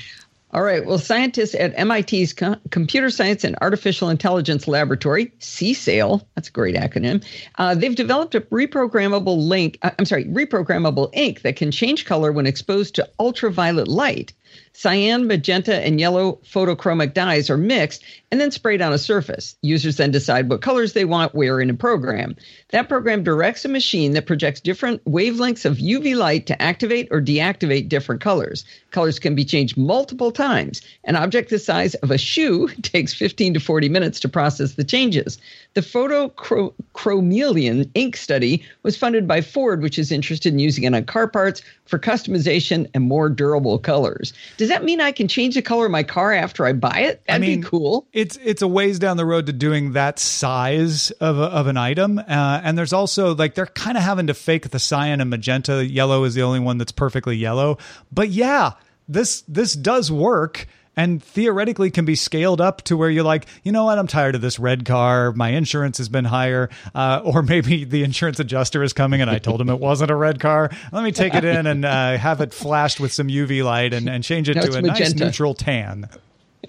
All 0.52 0.62
right. 0.62 0.84
Well, 0.84 0.98
scientists 0.98 1.54
at 1.54 1.76
MIT's 1.76 2.32
Co- 2.32 2.56
Computer 2.70 3.08
Science 3.10 3.44
and 3.44 3.56
Artificial 3.60 4.08
Intelligence 4.08 4.66
Laboratory, 4.66 5.26
CSAIL, 5.38 6.24
that's 6.34 6.48
a 6.48 6.52
great 6.52 6.74
acronym, 6.74 7.24
uh, 7.58 7.76
they've 7.76 7.94
developed 7.94 8.34
a 8.34 8.40
reprogrammable 8.40 9.46
link, 9.46 9.78
uh, 9.82 9.90
I'm 9.96 10.06
sorry, 10.06 10.24
reprogrammable 10.24 11.10
ink 11.12 11.42
that 11.42 11.54
can 11.54 11.70
change 11.70 12.04
color 12.04 12.32
when 12.32 12.46
exposed 12.46 12.96
to 12.96 13.08
ultraviolet 13.20 13.86
light. 13.86 14.32
Cyan, 14.72 15.26
magenta, 15.26 15.84
and 15.84 16.00
yellow 16.00 16.38
photochromic 16.44 17.12
dyes 17.12 17.50
are 17.50 17.58
mixed 17.58 18.02
and 18.30 18.40
then 18.40 18.50
sprayed 18.50 18.80
on 18.80 18.94
a 18.94 18.98
surface. 18.98 19.54
Users 19.60 19.96
then 19.96 20.10
decide 20.10 20.48
what 20.48 20.62
colors 20.62 20.94
they 20.94 21.04
want 21.04 21.34
where 21.34 21.60
in 21.60 21.68
a 21.68 21.74
program. 21.74 22.34
That 22.70 22.88
program 22.88 23.22
directs 23.22 23.64
a 23.64 23.68
machine 23.68 24.12
that 24.12 24.26
projects 24.26 24.60
different 24.60 25.04
wavelengths 25.04 25.64
of 25.64 25.78
UV 25.78 26.16
light 26.16 26.46
to 26.46 26.62
activate 26.62 27.08
or 27.10 27.20
deactivate 27.20 27.88
different 27.88 28.20
colors. 28.20 28.64
Colors 28.90 29.18
can 29.18 29.34
be 29.34 29.44
changed 29.44 29.76
multiple 29.76 30.30
times. 30.30 30.80
An 31.04 31.16
object 31.16 31.50
the 31.50 31.58
size 31.58 31.94
of 31.96 32.10
a 32.10 32.18
shoe 32.18 32.68
takes 32.82 33.12
15 33.12 33.54
to 33.54 33.60
40 33.60 33.88
minutes 33.88 34.20
to 34.20 34.28
process 34.28 34.74
the 34.74 34.84
changes. 34.84 35.38
The 35.74 35.82
PhotoChromeleon 35.82 37.90
ink 37.94 38.16
study 38.16 38.64
was 38.82 38.96
funded 38.96 39.28
by 39.28 39.40
Ford, 39.40 39.82
which 39.82 39.98
is 39.98 40.12
interested 40.12 40.52
in 40.52 40.58
using 40.58 40.84
it 40.84 40.94
on 40.94 41.04
car 41.04 41.28
parts 41.28 41.62
for 41.84 41.98
customization 41.98 42.88
and 42.94 43.04
more 43.04 43.28
durable 43.28 43.78
colors. 43.78 44.32
Does 44.56 44.68
that 44.68 44.84
mean 44.84 45.00
I 45.00 45.12
can 45.12 45.28
change 45.28 45.54
the 45.54 45.62
color 45.62 45.86
of 45.86 45.90
my 45.90 46.02
car 46.02 46.32
after 46.32 46.66
I 46.66 46.72
buy 46.72 47.00
it? 47.00 47.24
That'd 47.26 47.40
mean, 47.40 47.60
be 47.60 47.66
cool. 47.66 48.06
It's 48.12 48.38
it's 48.42 48.62
a 48.62 48.68
ways 48.68 48.98
down 48.98 49.16
the 49.16 49.24
road 49.24 49.46
to 49.46 49.52
doing 49.52 49.92
that 49.92 50.18
size 50.18 51.10
of 51.12 51.38
a, 51.38 51.44
of 51.44 51.66
an 51.66 51.76
item, 51.76 52.18
uh, 52.18 52.60
and 52.62 52.76
there's 52.76 52.92
also 52.92 53.34
like 53.34 53.54
they're 53.54 53.66
kind 53.66 53.96
of 53.96 54.02
having 54.02 54.26
to 54.26 54.34
fake 54.34 54.70
the 54.70 54.78
cyan 54.78 55.20
and 55.20 55.30
magenta. 55.30 55.86
Yellow 55.86 56.24
is 56.24 56.34
the 56.34 56.42
only 56.42 56.60
one 56.60 56.78
that's 56.78 56.92
perfectly 56.92 57.36
yellow, 57.36 57.78
but 58.12 58.28
yeah, 58.28 58.72
this 59.08 59.42
this 59.42 59.74
does 59.74 60.10
work. 60.10 60.66
And 61.00 61.22
theoretically, 61.24 61.90
can 61.90 62.04
be 62.04 62.14
scaled 62.14 62.60
up 62.60 62.82
to 62.82 62.94
where 62.94 63.08
you're 63.08 63.24
like, 63.24 63.46
you 63.62 63.72
know 63.72 63.84
what? 63.84 63.98
I'm 63.98 64.06
tired 64.06 64.34
of 64.34 64.42
this 64.42 64.58
red 64.58 64.84
car. 64.84 65.32
My 65.32 65.48
insurance 65.48 65.96
has 65.96 66.10
been 66.10 66.26
higher, 66.26 66.68
uh, 66.94 67.22
or 67.24 67.42
maybe 67.42 67.84
the 67.96 68.02
insurance 68.04 68.38
adjuster 68.38 68.82
is 68.82 68.92
coming, 68.92 69.22
and 69.22 69.30
I 69.30 69.38
told 69.38 69.62
him 69.62 69.70
it 69.70 69.80
wasn't 69.80 70.10
a 70.10 70.14
red 70.14 70.40
car. 70.40 70.70
Let 70.92 71.02
me 71.02 71.10
take 71.10 71.34
it 71.34 71.42
in 71.42 71.66
and 71.66 71.86
uh, 71.86 72.18
have 72.18 72.42
it 72.42 72.52
flashed 72.52 73.00
with 73.00 73.14
some 73.14 73.28
UV 73.28 73.64
light 73.64 73.94
and, 73.94 74.10
and 74.10 74.22
change 74.22 74.50
it 74.50 74.60
to 74.60 74.74
a 74.76 74.82
nice 74.82 75.14
neutral 75.14 75.54
tan. 75.54 76.06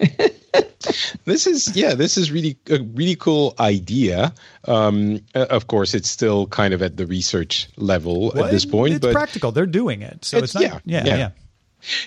this 1.26 1.46
is 1.46 1.76
yeah 1.76 1.94
this 1.94 2.16
is 2.16 2.32
really 2.32 2.56
a 2.70 2.80
really 2.94 3.14
cool 3.14 3.54
idea 3.60 4.32
um 4.66 5.20
uh, 5.34 5.46
of 5.50 5.66
course 5.66 5.92
it's 5.94 6.08
still 6.08 6.46
kind 6.46 6.72
of 6.72 6.82
at 6.82 6.96
the 6.96 7.06
research 7.06 7.68
level 7.76 8.32
Well, 8.34 8.46
at 8.46 8.50
this 8.50 8.64
point 8.64 8.94
it's 8.94 9.02
but 9.02 9.12
practical. 9.12 9.52
They're 9.52 9.66
doing 9.66 10.00
it, 10.00 10.24
so 10.24 10.38
it's, 10.38 10.54
It's- 10.56 10.72
not. 10.72 10.82
yeah, 10.86 11.04
Yeah, 11.04 11.10
yeah. 11.10 11.16
yeah. 11.18 11.30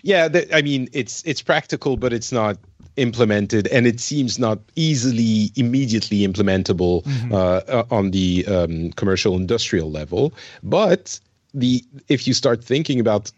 Yeah 0.04 0.28
th- 0.28 0.48
i 0.54 0.62
mean 0.62 0.88
it's 0.94 1.24
it's 1.24 1.42
practical 1.42 1.98
but 1.98 2.14
it's 2.14 2.32
not 2.32 2.58
implemented 2.98 3.68
and 3.68 3.86
it 3.86 4.00
seems 4.00 4.40
not 4.40 4.60
easily 4.76 5.52
immediately 5.56 6.26
implementable 6.26 7.06
uh, 7.32 7.62
uh, 7.68 7.84
on 7.92 8.12
the 8.12 8.46
um, 8.48 8.92
commercial 8.92 9.36
industrial 9.36 9.92
level. 9.92 10.34
But 10.64 11.20
the 11.54 11.84
if 12.08 12.28
you 12.28 12.34
start 12.34 12.64
thinking 12.64 13.00
about 13.00 13.32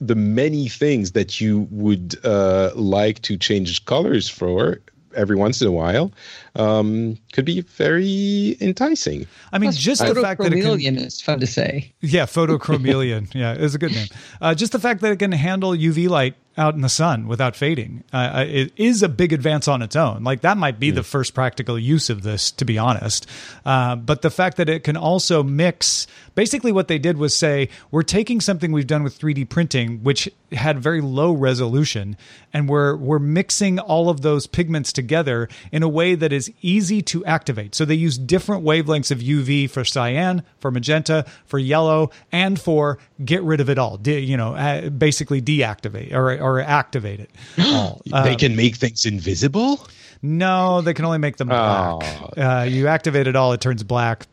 the 0.00 0.14
many 0.14 0.68
things 0.68 1.12
that 1.12 1.40
you 1.40 1.68
would 1.70 2.16
uh, 2.24 2.70
like 2.74 3.20
to 3.22 3.36
change 3.36 3.84
colors 3.84 4.28
for 4.28 4.80
every 5.14 5.36
once 5.36 5.60
in 5.60 5.68
a 5.68 5.72
while 5.72 6.12
um, 6.56 7.18
could 7.32 7.44
be 7.44 7.60
very 7.60 8.56
enticing 8.60 9.26
I 9.52 9.58
mean, 9.58 9.72
just 9.72 10.04
the 10.04 10.14
fact 10.14 10.40
that 10.42 10.52
it 10.52 10.62
can, 10.62 10.96
is 10.98 11.20
fun 11.20 11.40
to 11.40 11.46
say. 11.46 11.92
yeah, 12.00 12.26
PhotoChromeleon, 12.26 13.34
yeah, 13.34 13.54
is 13.54 13.74
a 13.74 13.78
good 13.78 13.92
name. 13.92 14.08
Uh, 14.40 14.54
just 14.54 14.72
the 14.72 14.78
fact 14.78 15.00
that 15.00 15.12
it 15.12 15.18
can 15.18 15.32
handle 15.32 15.72
UV 15.72 16.08
light 16.08 16.34
out 16.56 16.74
in 16.74 16.80
the 16.80 16.88
sun 16.88 17.28
without 17.28 17.54
fading, 17.54 18.02
uh, 18.12 18.44
it 18.46 18.72
is 18.76 19.02
a 19.02 19.08
big 19.08 19.32
advance 19.32 19.68
on 19.68 19.80
its 19.80 19.94
own. 19.96 20.24
Like 20.24 20.40
that 20.42 20.58
might 20.58 20.80
be 20.80 20.90
the 20.90 21.02
first 21.02 21.34
practical 21.34 21.78
use 21.78 22.10
of 22.10 22.22
this, 22.22 22.50
to 22.52 22.64
be 22.64 22.78
honest. 22.78 23.26
Uh, 23.64 23.96
but 23.96 24.22
the 24.22 24.30
fact 24.30 24.56
that 24.56 24.68
it 24.68 24.84
can 24.84 24.96
also 24.96 25.42
mix, 25.42 26.06
basically, 26.34 26.72
what 26.72 26.88
they 26.88 26.98
did 26.98 27.16
was 27.16 27.34
say 27.34 27.68
we're 27.90 28.02
taking 28.02 28.40
something 28.40 28.72
we've 28.72 28.86
done 28.86 29.02
with 29.02 29.18
3D 29.18 29.48
printing, 29.48 30.02
which 30.02 30.28
had 30.52 30.78
very 30.78 31.00
low 31.00 31.32
resolution, 31.32 32.16
and 32.52 32.68
we're 32.68 32.96
we're 32.96 33.18
mixing 33.18 33.78
all 33.78 34.08
of 34.10 34.22
those 34.22 34.46
pigments 34.46 34.92
together 34.92 35.48
in 35.70 35.82
a 35.82 35.88
way 35.88 36.14
that 36.14 36.32
is 36.32 36.37
easy 36.62 37.02
to 37.02 37.24
activate. 37.24 37.74
So 37.74 37.84
they 37.84 37.94
use 37.94 38.18
different 38.18 38.64
wavelengths 38.64 39.10
of 39.10 39.18
UV 39.18 39.68
for 39.70 39.84
cyan, 39.84 40.42
for 40.60 40.70
magenta, 40.70 41.24
for 41.46 41.58
yellow, 41.58 42.10
and 42.30 42.60
for 42.60 42.98
get 43.24 43.42
rid 43.42 43.60
of 43.60 43.68
it 43.68 43.78
all. 43.78 43.96
De- 43.96 44.20
you 44.20 44.36
know, 44.36 44.54
uh, 44.54 44.90
basically 44.90 45.40
deactivate 45.42 46.12
or 46.12 46.32
or 46.40 46.60
activate 46.60 47.20
it 47.20 47.30
all. 47.58 48.00
Uh, 48.12 48.22
they 48.24 48.36
can 48.36 48.54
make 48.56 48.76
things 48.76 49.04
invisible 49.04 49.86
no, 50.22 50.80
they 50.80 50.94
can 50.94 51.04
only 51.04 51.18
make 51.18 51.36
them 51.36 51.48
black. 51.48 52.02
Uh, 52.36 52.66
you 52.68 52.88
activate 52.88 53.26
it 53.26 53.36
all, 53.36 53.52
it 53.52 53.60
turns 53.60 53.82
black. 53.82 54.26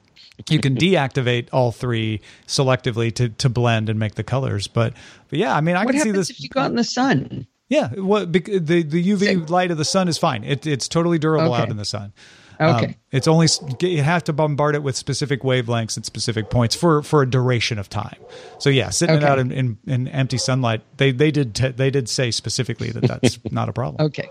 You 0.49 0.59
can 0.59 0.75
deactivate 0.75 1.47
all 1.53 1.71
three 1.71 2.21
selectively 2.47 3.13
to, 3.15 3.29
to 3.29 3.49
blend 3.49 3.89
and 3.89 3.97
make 3.97 4.15
the 4.15 4.23
colors. 4.23 4.67
But, 4.67 4.93
but 5.29 5.39
yeah, 5.39 5.55
I 5.55 5.61
mean, 5.61 5.75
I 5.77 5.85
What 5.85 5.93
can 5.93 6.01
see 6.01 6.09
happens 6.09 6.27
this. 6.27 6.37
if 6.37 6.43
you 6.43 6.49
go 6.49 6.61
out 6.61 6.71
in 6.71 6.75
the 6.75 6.83
sun? 6.83 7.47
Yeah, 7.69 7.89
what 7.95 8.31
the 8.31 8.39
the 8.59 8.83
UV 8.83 9.19
Say- 9.19 9.35
light 9.37 9.71
of 9.71 9.77
the 9.77 9.85
sun 9.85 10.07
is 10.07 10.17
fine. 10.17 10.43
It, 10.43 10.67
it's 10.67 10.87
totally 10.87 11.17
durable 11.17 11.53
Okay. 11.53 11.63
out 11.63 11.69
in 11.71 11.77
the 11.77 11.85
sun. 11.85 12.13
Um, 12.59 12.75
Okay. 12.75 12.97
it's 13.11 13.27
only 13.27 13.47
you 13.81 14.01
have 14.03 14.23
to 14.25 14.33
bombard 14.33 14.75
it 14.75 14.83
with 14.83 14.95
specific 14.95 15.41
wavelengths 15.41 15.97
and 15.97 16.05
specific 16.05 16.49
points 16.49 16.75
for 16.75 17.01
for 17.01 17.21
a 17.23 17.29
duration 17.29 17.79
of 17.79 17.89
time. 17.89 18.15
So 18.59 18.69
yeah, 18.69 18.91
sitting 18.91 19.15
it 19.15 19.23
Okay. 19.23 19.27
out 19.27 19.39
in, 19.39 19.51
in, 19.51 19.77
in 19.87 20.07
empty 20.07 20.37
sunlight, 20.37 20.81
they 20.97 21.11
they 21.11 21.31
did 21.31 21.55
t- 21.55 21.69
they 21.69 21.89
did 21.89 22.07
say 22.07 22.29
specifically 22.31 22.91
that 22.91 23.01
that's 23.07 23.39
not 23.51 23.67
a 23.67 23.73
problem. 23.73 24.05
Okay. 24.07 24.29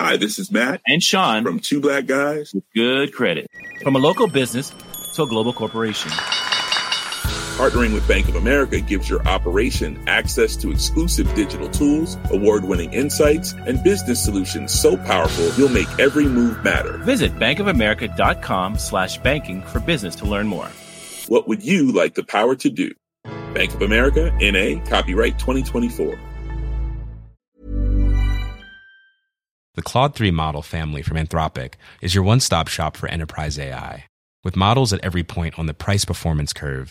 Hi, 0.00 0.16
this 0.18 0.38
is 0.38 0.52
Matt 0.52 0.80
and 0.86 1.02
Sean 1.02 1.42
from 1.42 1.58
Two 1.58 1.80
Black 1.80 2.06
Guys. 2.06 2.52
with 2.54 2.64
good 2.74 3.12
credit. 3.12 3.46
From 3.82 3.96
a 3.96 3.98
local 3.98 4.28
business 4.28 4.72
to 5.14 5.22
a 5.24 5.26
global 5.26 5.52
corporation. 5.52 6.12
Partnering 7.56 7.94
with 7.94 8.06
Bank 8.06 8.28
of 8.28 8.34
America 8.34 8.82
gives 8.82 9.08
your 9.08 9.26
operation 9.26 9.98
access 10.06 10.56
to 10.56 10.70
exclusive 10.70 11.34
digital 11.34 11.70
tools, 11.70 12.18
award 12.30 12.66
winning 12.66 12.92
insights, 12.92 13.54
and 13.54 13.82
business 13.82 14.22
solutions 14.22 14.78
so 14.78 14.94
powerful 14.94 15.50
you'll 15.54 15.70
make 15.70 15.88
every 15.98 16.26
move 16.26 16.62
matter. 16.62 16.98
Visit 16.98 17.34
bankofamerica.com 17.38 18.76
slash 18.76 19.16
banking 19.16 19.62
for 19.62 19.80
business 19.80 20.14
to 20.16 20.26
learn 20.26 20.46
more. 20.48 20.68
What 21.28 21.48
would 21.48 21.64
you 21.64 21.92
like 21.92 22.12
the 22.12 22.24
power 22.24 22.56
to 22.56 22.68
do? 22.68 22.92
Bank 23.54 23.72
of 23.72 23.80
America, 23.80 24.36
NA, 24.38 24.84
copyright 24.84 25.38
2024. 25.38 26.18
The 29.76 29.82
Claude 29.82 30.14
3 30.14 30.30
model 30.30 30.60
family 30.60 31.00
from 31.00 31.16
Anthropic 31.16 31.76
is 32.02 32.14
your 32.14 32.22
one 32.22 32.40
stop 32.40 32.68
shop 32.68 32.98
for 32.98 33.08
enterprise 33.08 33.58
AI. 33.58 34.04
With 34.44 34.56
models 34.56 34.92
at 34.92 35.02
every 35.02 35.24
point 35.24 35.58
on 35.58 35.64
the 35.64 35.74
price 35.74 36.04
performance 36.04 36.52
curve, 36.52 36.90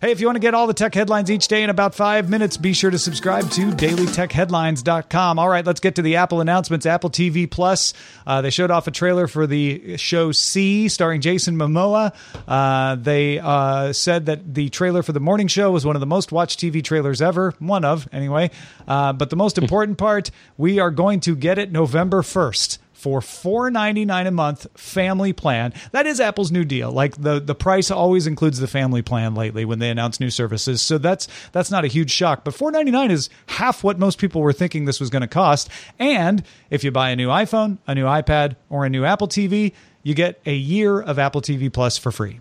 Hey, 0.00 0.12
if 0.12 0.20
you 0.20 0.26
want 0.26 0.36
to 0.36 0.40
get 0.40 0.54
all 0.54 0.66
the 0.66 0.72
tech 0.72 0.94
headlines 0.94 1.30
each 1.30 1.46
day 1.46 1.62
in 1.62 1.68
about 1.68 1.94
five 1.94 2.30
minutes, 2.30 2.56
be 2.56 2.72
sure 2.72 2.90
to 2.90 2.98
subscribe 2.98 3.50
to 3.50 3.66
dailytechheadlines.com. 3.66 5.38
All 5.38 5.46
right, 5.46 5.66
let's 5.66 5.80
get 5.80 5.96
to 5.96 6.02
the 6.02 6.16
Apple 6.16 6.40
announcements. 6.40 6.86
Apple 6.86 7.10
TV 7.10 7.50
Plus, 7.50 7.92
uh, 8.26 8.40
they 8.40 8.48
showed 8.48 8.70
off 8.70 8.86
a 8.86 8.90
trailer 8.90 9.26
for 9.26 9.46
the 9.46 9.98
show 9.98 10.32
See, 10.32 10.88
starring 10.88 11.20
Jason 11.20 11.54
Momoa. 11.54 12.14
Uh, 12.48 12.94
they 12.94 13.40
uh, 13.40 13.92
said 13.92 14.24
that 14.24 14.54
the 14.54 14.70
trailer 14.70 15.02
for 15.02 15.12
the 15.12 15.20
morning 15.20 15.48
show 15.48 15.70
was 15.70 15.84
one 15.84 15.96
of 15.96 16.00
the 16.00 16.06
most 16.06 16.32
watched 16.32 16.60
TV 16.60 16.82
trailers 16.82 17.20
ever, 17.20 17.52
one 17.58 17.84
of, 17.84 18.08
anyway. 18.10 18.50
Uh, 18.88 19.12
but 19.12 19.28
the 19.28 19.36
most 19.36 19.58
important 19.58 19.98
part, 19.98 20.30
we 20.56 20.78
are 20.78 20.90
going 20.90 21.20
to 21.20 21.36
get 21.36 21.58
it 21.58 21.70
November 21.72 22.22
1st 22.22 22.78
for 23.00 23.20
$4.99 23.20 24.26
a 24.26 24.30
month 24.30 24.66
family 24.78 25.32
plan. 25.32 25.72
That 25.92 26.06
is 26.06 26.20
Apple's 26.20 26.52
new 26.52 26.64
deal. 26.64 26.92
Like 26.92 27.16
the 27.20 27.40
the 27.40 27.54
price 27.54 27.90
always 27.90 28.26
includes 28.26 28.58
the 28.58 28.66
family 28.66 29.00
plan 29.00 29.34
lately 29.34 29.64
when 29.64 29.78
they 29.78 29.88
announce 29.88 30.20
new 30.20 30.28
services. 30.28 30.82
So 30.82 30.98
that's 30.98 31.26
that's 31.52 31.70
not 31.70 31.84
a 31.84 31.88
huge 31.88 32.10
shock, 32.10 32.44
but 32.44 32.54
$4.99 32.54 33.10
is 33.10 33.30
half 33.46 33.82
what 33.82 33.98
most 33.98 34.18
people 34.18 34.42
were 34.42 34.52
thinking 34.52 34.84
this 34.84 35.00
was 35.00 35.08
going 35.08 35.22
to 35.22 35.28
cost. 35.28 35.70
And 35.98 36.44
if 36.68 36.84
you 36.84 36.90
buy 36.90 37.10
a 37.10 37.16
new 37.16 37.28
iPhone, 37.28 37.78
a 37.86 37.94
new 37.94 38.04
iPad, 38.04 38.56
or 38.68 38.84
a 38.84 38.90
new 38.90 39.04
Apple 39.04 39.28
TV, 39.28 39.72
you 40.02 40.14
get 40.14 40.40
a 40.44 40.54
year 40.54 41.00
of 41.00 41.18
Apple 41.18 41.40
TV 41.40 41.72
Plus 41.72 41.96
for 41.96 42.12
free. 42.12 42.40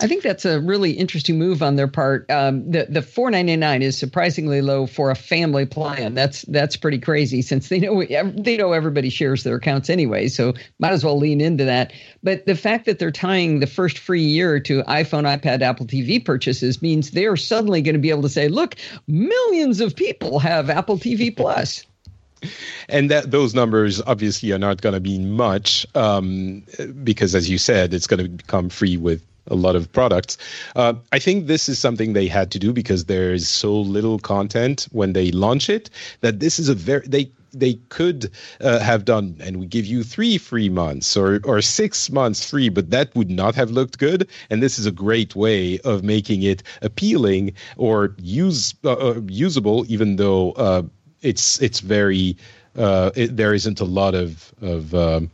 I 0.00 0.06
think 0.06 0.22
that's 0.22 0.44
a 0.44 0.60
really 0.60 0.92
interesting 0.92 1.38
move 1.38 1.62
on 1.62 1.76
their 1.76 1.88
part. 1.88 2.30
Um, 2.30 2.70
the 2.70 2.86
the 2.88 3.02
four 3.02 3.30
ninety 3.30 3.56
nine 3.56 3.82
is 3.82 3.96
surprisingly 3.96 4.60
low 4.60 4.86
for 4.86 5.10
a 5.10 5.14
family 5.14 5.66
plan. 5.66 6.14
That's 6.14 6.42
that's 6.42 6.76
pretty 6.76 6.98
crazy 6.98 7.42
since 7.42 7.68
they 7.68 7.80
know 7.80 8.04
they 8.04 8.56
know 8.56 8.72
everybody 8.72 9.10
shares 9.10 9.42
their 9.44 9.56
accounts 9.56 9.90
anyway. 9.90 10.28
So 10.28 10.54
might 10.78 10.92
as 10.92 11.04
well 11.04 11.18
lean 11.18 11.40
into 11.40 11.64
that. 11.64 11.92
But 12.22 12.46
the 12.46 12.56
fact 12.56 12.86
that 12.86 12.98
they're 12.98 13.10
tying 13.10 13.60
the 13.60 13.66
first 13.66 13.98
free 13.98 14.22
year 14.22 14.60
to 14.60 14.82
iPhone, 14.84 15.24
iPad, 15.24 15.62
Apple 15.62 15.86
TV 15.86 16.24
purchases 16.24 16.82
means 16.82 17.10
they 17.10 17.26
are 17.26 17.36
suddenly 17.36 17.82
going 17.82 17.94
to 17.94 18.00
be 18.00 18.10
able 18.10 18.22
to 18.22 18.28
say, 18.28 18.48
"Look, 18.48 18.76
millions 19.06 19.80
of 19.80 19.94
people 19.94 20.38
have 20.38 20.70
Apple 20.70 20.98
TV 20.98 21.34
Plus." 21.34 21.84
and 22.88 23.10
that 23.10 23.30
those 23.30 23.54
numbers 23.54 24.00
obviously 24.02 24.52
are 24.52 24.58
not 24.58 24.80
going 24.80 24.94
to 24.94 25.00
be 25.00 25.18
much 25.18 25.86
um, 25.94 26.62
because, 27.02 27.34
as 27.34 27.48
you 27.48 27.58
said, 27.58 27.94
it's 27.94 28.06
going 28.06 28.22
to 28.22 28.28
become 28.28 28.68
free 28.68 28.96
with 28.96 29.22
a 29.48 29.54
lot 29.54 29.76
of 29.76 29.90
products. 29.92 30.38
Uh, 30.76 30.94
I 31.12 31.18
think 31.18 31.46
this 31.46 31.68
is 31.68 31.78
something 31.78 32.12
they 32.12 32.28
had 32.28 32.50
to 32.52 32.58
do 32.58 32.72
because 32.72 33.04
there 33.04 33.32
is 33.32 33.48
so 33.48 33.80
little 33.80 34.18
content 34.18 34.88
when 34.92 35.12
they 35.12 35.30
launch 35.30 35.68
it 35.68 35.90
that 36.20 36.40
this 36.40 36.58
is 36.58 36.68
a 36.68 36.74
very 36.74 37.06
they 37.06 37.30
they 37.52 37.74
could 37.88 38.30
uh, 38.60 38.80
have 38.80 39.04
done 39.04 39.36
and 39.40 39.58
we 39.58 39.66
give 39.66 39.86
you 39.86 40.02
three 40.02 40.38
free 40.38 40.68
months 40.68 41.16
or 41.16 41.40
or 41.44 41.62
six 41.62 42.10
months 42.10 42.48
free 42.48 42.68
but 42.68 42.90
that 42.90 43.14
would 43.14 43.30
not 43.30 43.54
have 43.54 43.70
looked 43.70 43.98
good 43.98 44.28
and 44.50 44.62
this 44.62 44.78
is 44.78 44.86
a 44.86 44.90
great 44.90 45.36
way 45.36 45.78
of 45.80 46.02
making 46.02 46.42
it 46.42 46.62
appealing 46.82 47.52
or 47.76 48.14
use 48.18 48.74
uh, 48.84 48.92
uh 48.92 49.20
usable 49.28 49.84
even 49.88 50.16
though 50.16 50.52
uh, 50.52 50.82
it's 51.22 51.60
it's 51.62 51.80
very 51.80 52.36
uh, 52.76 53.10
it, 53.14 53.36
there 53.36 53.54
isn't 53.54 53.80
a 53.80 53.84
lot 53.84 54.14
of 54.14 54.52
of 54.60 54.94
um, 54.94 55.30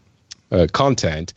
content 0.73 1.33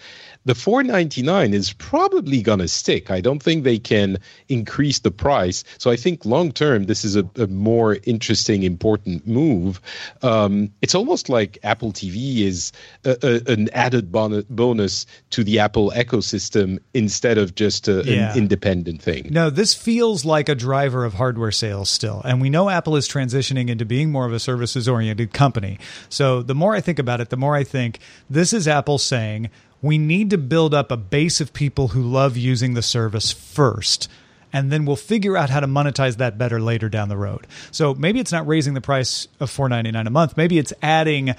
the 0.46 0.56
499 0.56 1.54
is 1.54 1.74
probably 1.74 2.42
going 2.42 2.60
to 2.60 2.68
stick. 2.68 3.10
I 3.10 3.22
don't 3.22 3.42
think 3.42 3.64
they 3.64 3.80
can 3.80 4.18
increase 4.50 5.00
the 5.00 5.12
price. 5.12 5.64
So 5.78 5.90
I 5.90 5.96
think 5.96 6.26
long 6.26 6.52
term, 6.52 6.86
this 6.86 7.06
is 7.06 7.16
a, 7.16 7.28
a, 7.38 7.48
more 7.48 7.98
interesting, 8.04 8.64
important 8.64 9.26
move. 9.26 9.80
Um, 10.22 10.72
it's 10.82 10.96
almost 10.96 11.30
like 11.30 11.58
Apple 11.64 11.94
TV 11.94 12.42
is 12.42 12.72
a, 13.06 13.18
a, 13.24 13.52
an 13.52 13.70
added 13.70 14.12
bon- 14.12 14.46
bonus 14.50 15.06
to 15.32 15.44
the 15.44 15.60
Apple 15.60 15.92
ecosystem 15.96 16.80
instead 16.94 17.38
of 17.38 17.56
just 17.56 17.88
yeah. 17.88 18.32
an 18.32 18.38
independent 18.38 19.02
thing. 19.02 19.30
No, 19.32 19.50
this 19.50 19.74
feels 19.74 20.26
like 20.26 20.50
a 20.50 20.56
driver 20.56 21.06
of 21.06 21.14
hardware 21.14 21.52
sales 21.52 21.90
still. 21.90 22.22
And 22.26 22.42
we 22.42 22.50
know 22.50 22.70
Apple 22.70 22.98
is 22.98 23.08
transitioning 23.08 23.70
into 23.70 23.86
being 23.86 24.12
more 24.12 24.26
of 24.26 24.34
a 24.34 24.40
services 24.40 24.90
oriented 24.90 25.32
company. 25.32 25.80
So 26.10 26.42
the 26.42 26.56
more 26.56 26.76
I 26.76 26.82
think 26.82 27.00
about 27.00 27.22
it, 27.22 27.30
the 27.30 27.38
more 27.38 27.56
I 27.56 27.64
think 27.64 28.00
this 28.30 28.52
is 28.52 28.68
Apple 28.68 28.98
saying, 29.04 29.50
we 29.82 29.98
need 29.98 30.30
to 30.30 30.38
build 30.38 30.74
up 30.74 30.92
a 30.92 30.98
base 30.98 31.42
of 31.42 31.54
people 31.54 31.90
who 31.90 32.02
love 32.02 32.38
using 32.38 32.74
the 32.74 32.82
service 32.82 33.32
first 33.32 34.08
and 34.54 34.72
then 34.72 34.86
we'll 34.86 34.96
figure 34.96 35.36
out 35.36 35.50
how 35.50 35.60
to 35.60 35.68
monetize 35.68 36.18
that 36.18 36.38
better 36.38 36.62
later 36.62 36.88
down 36.88 37.10
the 37.10 37.18
road. 37.18 37.48
So 37.72 37.96
maybe 37.96 38.20
it's 38.20 38.32
not 38.32 38.48
raising 38.48 38.76
the 38.76 38.82
price 38.82 39.28
of 39.40 39.50
four 39.50 39.68
ninety 39.68 39.92
nine 39.92 40.08
a 40.08 40.12
month. 40.12 40.38
Maybe 40.38 40.60
it's 40.60 40.72
adding 40.82 41.32
uh, 41.32 41.36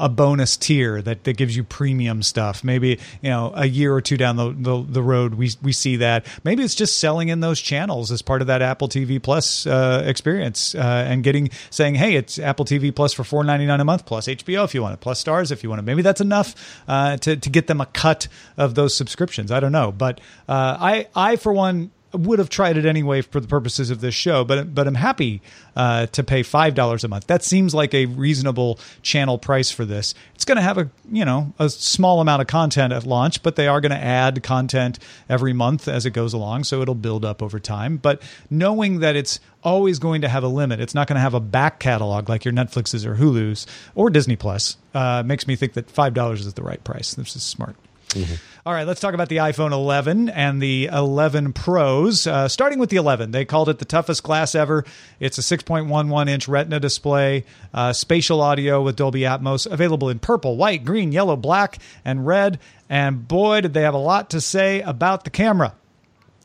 a 0.00 0.08
bonus 0.08 0.56
tier 0.56 1.00
that, 1.02 1.24
that 1.24 1.36
gives 1.36 1.56
you 1.56 1.64
premium 1.64 2.22
stuff. 2.22 2.62
Maybe 2.62 3.00
you 3.22 3.30
know 3.30 3.52
a 3.54 3.66
year 3.66 3.94
or 3.94 4.02
two 4.02 4.16
down 4.18 4.36
the, 4.36 4.54
the, 4.56 4.84
the 4.86 5.02
road 5.02 5.34
we 5.34 5.50
we 5.62 5.72
see 5.72 5.96
that. 5.96 6.26
Maybe 6.44 6.62
it's 6.62 6.74
just 6.74 6.98
selling 6.98 7.28
in 7.28 7.40
those 7.40 7.60
channels 7.60 8.12
as 8.12 8.22
part 8.22 8.42
of 8.42 8.46
that 8.48 8.62
Apple 8.62 8.88
TV 8.88 9.20
Plus 9.20 9.66
uh, 9.66 10.02
experience 10.06 10.74
uh, 10.74 11.06
and 11.08 11.24
getting 11.24 11.50
saying, 11.70 11.94
hey, 11.94 12.14
it's 12.14 12.38
Apple 12.38 12.64
TV 12.64 12.94
Plus 12.94 13.12
for 13.14 13.24
four 13.24 13.42
ninety 13.42 13.66
nine 13.66 13.80
a 13.80 13.84
month 13.84 14.04
plus 14.04 14.26
HBO 14.26 14.64
if 14.64 14.74
you 14.74 14.82
want 14.82 14.94
it, 14.94 15.00
plus 15.00 15.22
Starz 15.24 15.50
if 15.50 15.62
you 15.62 15.70
want 15.70 15.80
it. 15.80 15.84
Maybe 15.84 16.02
that's 16.02 16.20
enough 16.20 16.54
uh, 16.86 17.16
to 17.18 17.36
to 17.36 17.50
get 17.50 17.66
them 17.66 17.80
a 17.80 17.86
cut 17.86 18.28
of 18.58 18.74
those 18.74 18.94
subscriptions. 18.94 19.50
I 19.50 19.60
don't 19.60 19.72
know, 19.72 19.90
but 19.90 20.20
uh, 20.48 20.76
I 20.78 21.08
I 21.14 21.36
for 21.36 21.52
one 21.52 21.90
would 22.12 22.38
have 22.38 22.48
tried 22.48 22.76
it 22.76 22.84
anyway 22.84 23.22
for 23.22 23.40
the 23.40 23.48
purposes 23.48 23.90
of 23.90 24.00
this 24.00 24.14
show, 24.14 24.44
but 24.44 24.74
but 24.74 24.86
I'm 24.86 24.94
happy 24.94 25.40
uh, 25.76 26.06
to 26.06 26.22
pay 26.22 26.42
five 26.42 26.74
dollars 26.74 27.04
a 27.04 27.08
month. 27.08 27.26
That 27.26 27.42
seems 27.42 27.74
like 27.74 27.94
a 27.94 28.06
reasonable 28.06 28.78
channel 29.02 29.38
price 29.38 29.70
for 29.70 29.84
this. 29.84 30.14
It's 30.34 30.44
going 30.44 30.56
to 30.56 30.62
have 30.62 30.78
a 30.78 30.90
you 31.10 31.24
know 31.24 31.52
a 31.58 31.68
small 31.68 32.20
amount 32.20 32.42
of 32.42 32.48
content 32.48 32.92
at 32.92 33.06
launch, 33.06 33.42
but 33.42 33.56
they 33.56 33.68
are 33.68 33.80
going 33.80 33.92
to 33.92 34.02
add 34.02 34.42
content 34.42 34.98
every 35.28 35.52
month 35.52 35.88
as 35.88 36.06
it 36.06 36.10
goes 36.10 36.32
along, 36.32 36.64
so 36.64 36.82
it'll 36.82 36.94
build 36.94 37.24
up 37.24 37.42
over 37.42 37.58
time. 37.58 37.96
But 37.96 38.22
knowing 38.50 39.00
that 39.00 39.16
it's 39.16 39.40
always 39.62 39.98
going 39.98 40.22
to 40.22 40.28
have 40.28 40.42
a 40.42 40.48
limit, 40.48 40.80
it's 40.80 40.94
not 40.94 41.06
going 41.06 41.16
to 41.16 41.20
have 41.20 41.34
a 41.34 41.40
back 41.40 41.78
catalog 41.78 42.28
like 42.28 42.44
your 42.44 42.52
Netflixes 42.52 43.06
or 43.06 43.16
Hulu's 43.16 43.66
or 43.94 44.10
Disney 44.10 44.36
Plus, 44.36 44.76
uh, 44.94 45.22
makes 45.24 45.46
me 45.46 45.56
think 45.56 45.74
that 45.74 45.90
five 45.90 46.14
dollars 46.14 46.44
is 46.44 46.54
the 46.54 46.62
right 46.62 46.82
price. 46.84 47.14
This 47.14 47.36
is 47.36 47.42
smart. 47.42 47.76
Mm-hmm. 48.12 48.34
All 48.64 48.72
right, 48.72 48.86
let's 48.86 49.00
talk 49.00 49.14
about 49.14 49.28
the 49.28 49.38
iPhone 49.38 49.72
11 49.72 50.28
and 50.28 50.62
the 50.62 50.88
11 50.92 51.52
Pros. 51.52 52.28
Uh, 52.28 52.46
starting 52.46 52.78
with 52.78 52.90
the 52.90 52.96
11, 52.96 53.32
they 53.32 53.44
called 53.44 53.68
it 53.68 53.78
the 53.78 53.84
toughest 53.84 54.22
glass 54.22 54.54
ever. 54.54 54.84
It's 55.18 55.36
a 55.38 55.40
6.11 55.40 56.28
inch 56.28 56.46
Retina 56.46 56.78
display, 56.78 57.44
uh, 57.74 57.92
spatial 57.92 58.40
audio 58.40 58.80
with 58.82 58.94
Dolby 58.94 59.22
Atmos, 59.22 59.70
available 59.70 60.10
in 60.10 60.20
purple, 60.20 60.56
white, 60.56 60.84
green, 60.84 61.10
yellow, 61.10 61.36
black, 61.36 61.78
and 62.04 62.24
red. 62.24 62.60
And 62.88 63.26
boy, 63.26 63.62
did 63.62 63.74
they 63.74 63.82
have 63.82 63.94
a 63.94 63.98
lot 63.98 64.30
to 64.30 64.40
say 64.40 64.80
about 64.82 65.24
the 65.24 65.30
camera. 65.30 65.74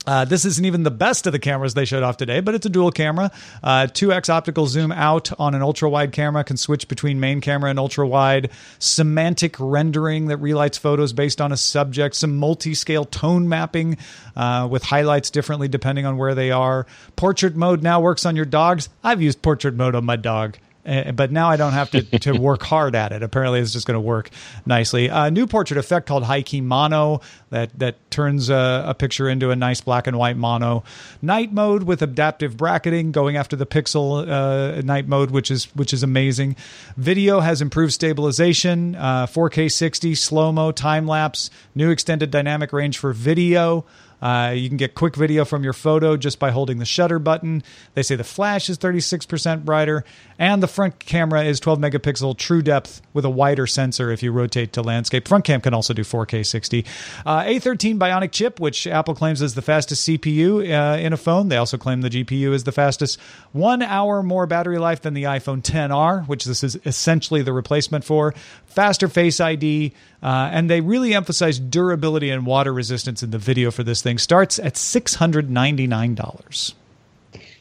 Uh, 0.08 0.24
this 0.24 0.46
isn't 0.46 0.63
even 0.63 0.84
the 0.84 0.91
best 0.91 1.28
of 1.28 1.34
the 1.34 1.39
cameras 1.39 1.74
they 1.74 1.84
showed 1.84 2.02
off 2.02 2.15
today, 2.15 2.39
but 2.39 2.56
it's 2.56 2.65
a 2.65 2.70
dual 2.70 2.91
camera. 2.91 3.30
Uh, 3.62 3.88
2x 3.91 4.30
optical 4.30 4.65
zoom 4.65 4.93
out 4.93 5.38
on 5.38 5.54
an 5.54 5.62
ultra 5.62 5.89
wide 5.89 6.13
camera 6.13 6.46
can 6.46 6.56
switch 6.56 6.88
between 6.88 7.20
main 7.20 7.41
camera 7.41 7.70
and 7.70 7.78
ultra 7.78 8.08
wide. 8.08 8.50
Semantic 8.80 9.58
rendering 9.60 10.28
that 10.28 10.38
relights 10.38 10.78
photos 10.78 11.12
based 11.12 11.41
on 11.41 11.52
a 11.52 11.58
subject. 11.58 12.15
Some 12.15 12.38
multi 12.38 12.74
scale 12.74 13.04
tone 13.04 13.50
mapping 13.50 13.98
uh, 14.38 14.70
with 14.72 14.84
highlights 14.84 15.30
differently 15.30 15.67
depending 15.67 16.06
on 16.06 16.15
where 16.17 16.34
they 16.34 16.52
are. 16.52 16.88
Portrait 17.17 17.58
mode 17.58 17.84
now 17.84 18.00
works 18.00 18.26
on 18.26 18.38
your 18.38 18.46
dogs. 18.46 18.88
I've 19.04 19.22
used 19.22 19.41
portrait 19.41 19.76
mode 19.76 19.93
on 19.93 20.06
my 20.06 20.15
dog. 20.15 20.58
Uh, 20.88 21.12
but 21.12 21.32
now 21.32 21.50
I 21.50 21.58
don't 21.58 21.73
have 21.73 21.91
to, 21.91 22.02
to 22.19 22.34
work 22.39 22.63
hard 22.63 22.95
at 22.95 23.12
it. 23.12 23.23
Apparently, 23.23 23.60
it's 23.60 23.73
just 23.73 23.86
going 23.86 23.95
to 23.95 24.02
work 24.02 24.30
nicely. 24.65 25.08
A 25.08 25.30
new 25.30 25.45
portrait 25.47 25.78
effect 25.78 26.08
called 26.08 26.23
High 26.23 26.41
Key 26.41 26.62
Mono 26.62 27.21
that 27.50 27.78
that 27.80 27.95
turns 28.12 28.50
a, 28.50 28.84
a, 28.88 28.93
picture 28.93 29.30
into 29.30 29.52
a 29.52 29.56
nice 29.56 29.82
black 29.82 30.08
and 30.08 30.17
white 30.17 30.38
mono. 30.38 30.84
Night 31.21 31.54
mode 31.54 31.84
with 31.84 32.02
adaptive 32.02 32.58
bracketing, 32.58 33.12
going 33.12 33.38
after 33.38 33.56
the 33.56 33.65
pixel 33.65 34.28
uh, 34.28 34.82
night 34.82 35.08
mode, 35.08 35.32
which 35.32 35.52
is 35.52 35.65
which 35.76 35.93
is 35.93 36.04
amazing. 36.04 36.56
Video 36.95 37.39
has 37.39 37.62
improved 37.62 37.93
stabilization, 37.93 38.95
uh, 38.95 39.28
4K 39.28 39.71
60, 39.71 40.15
slow 40.15 40.52
mo, 40.52 40.71
time 40.71 41.08
lapse, 41.08 41.50
new 41.76 41.89
extended 41.89 42.32
dynamic 42.32 42.73
range 42.73 42.97
for 42.97 43.13
video. 43.13 43.86
Uh, 44.21 44.53
you 44.56 44.67
can 44.67 44.77
get 44.77 44.95
quick 44.95 45.15
video 45.15 45.45
from 45.45 45.63
your 45.63 45.73
photo 45.73 46.17
just 46.17 46.39
by 46.39 46.51
holding 46.51 46.80
the 46.80 46.86
shutter 46.86 47.19
button. 47.19 47.63
They 47.93 48.03
say 48.03 48.15
the 48.15 48.23
flash 48.23 48.69
is 48.69 48.77
36% 48.77 49.63
brighter, 49.63 50.03
and 50.39 50.62
the 50.62 50.67
front 50.67 50.99
camera 50.99 51.43
is 51.43 51.60
12 51.60 51.80
megapixel 51.80 52.38
true 52.38 52.62
depth 52.62 53.01
with 53.13 53.25
a 53.25 53.30
wider 53.30 53.67
sensor 53.67 54.12
if 54.12 54.23
you 54.23 54.32
rotate 54.32 54.73
to 54.73 54.82
landscape. 54.82 55.27
Front 55.27 55.45
cam 55.45 55.62
can 55.62 55.73
also 55.73 55.93
do 55.93 56.03
4K 56.03 56.45
60. 56.45 56.86
Uh, 57.25 57.43
A13 57.43 57.97
Bionic 57.97 58.32
chip, 58.32 58.60
which 58.60 58.88
Apple 58.88 59.15
claims 59.15 59.41
is 59.41 59.56
the 59.56 59.62
fastest 59.62 60.08
CPU 60.08 60.62
uh, 60.62 60.97
in 60.97 61.13
a 61.13 61.17
phone. 61.17 61.49
They 61.49 61.58
also 61.58 61.77
claim 61.77 62.01
the 62.01 62.10
GPU 62.10 62.53
is 62.53 62.63
the 62.63 62.71
fastest. 62.71 63.19
One 63.51 63.82
hour 63.82 64.23
more 64.23 64.47
battery 64.47 64.80
life 64.80 65.01
than 65.01 65.13
the 65.13 65.23
iPhone 65.23 65.62
10R, 65.62 66.27
which 66.27 66.45
this 66.45 66.63
is 66.63 66.80
essentially 66.86 67.41
the 67.41 67.53
replacement 67.53 68.03
for. 68.03 68.34
Faster 68.65 69.08
Face 69.08 69.39
ID, 69.39 69.93
uh, 70.21 70.49
and 70.51 70.69
they 70.69 70.82
really 70.82 71.13
emphasize 71.13 71.60
durability 71.60 72.30
and 72.30 72.45
water 72.45 72.73
resistance 72.73 73.23
in 73.23 73.32
the 73.32 73.38
video 73.38 73.71
for 73.71 73.84
this 73.84 74.01
thing. 74.08 74.17
Starts 74.17 74.58
at 74.60 74.76
$699. 74.76 76.74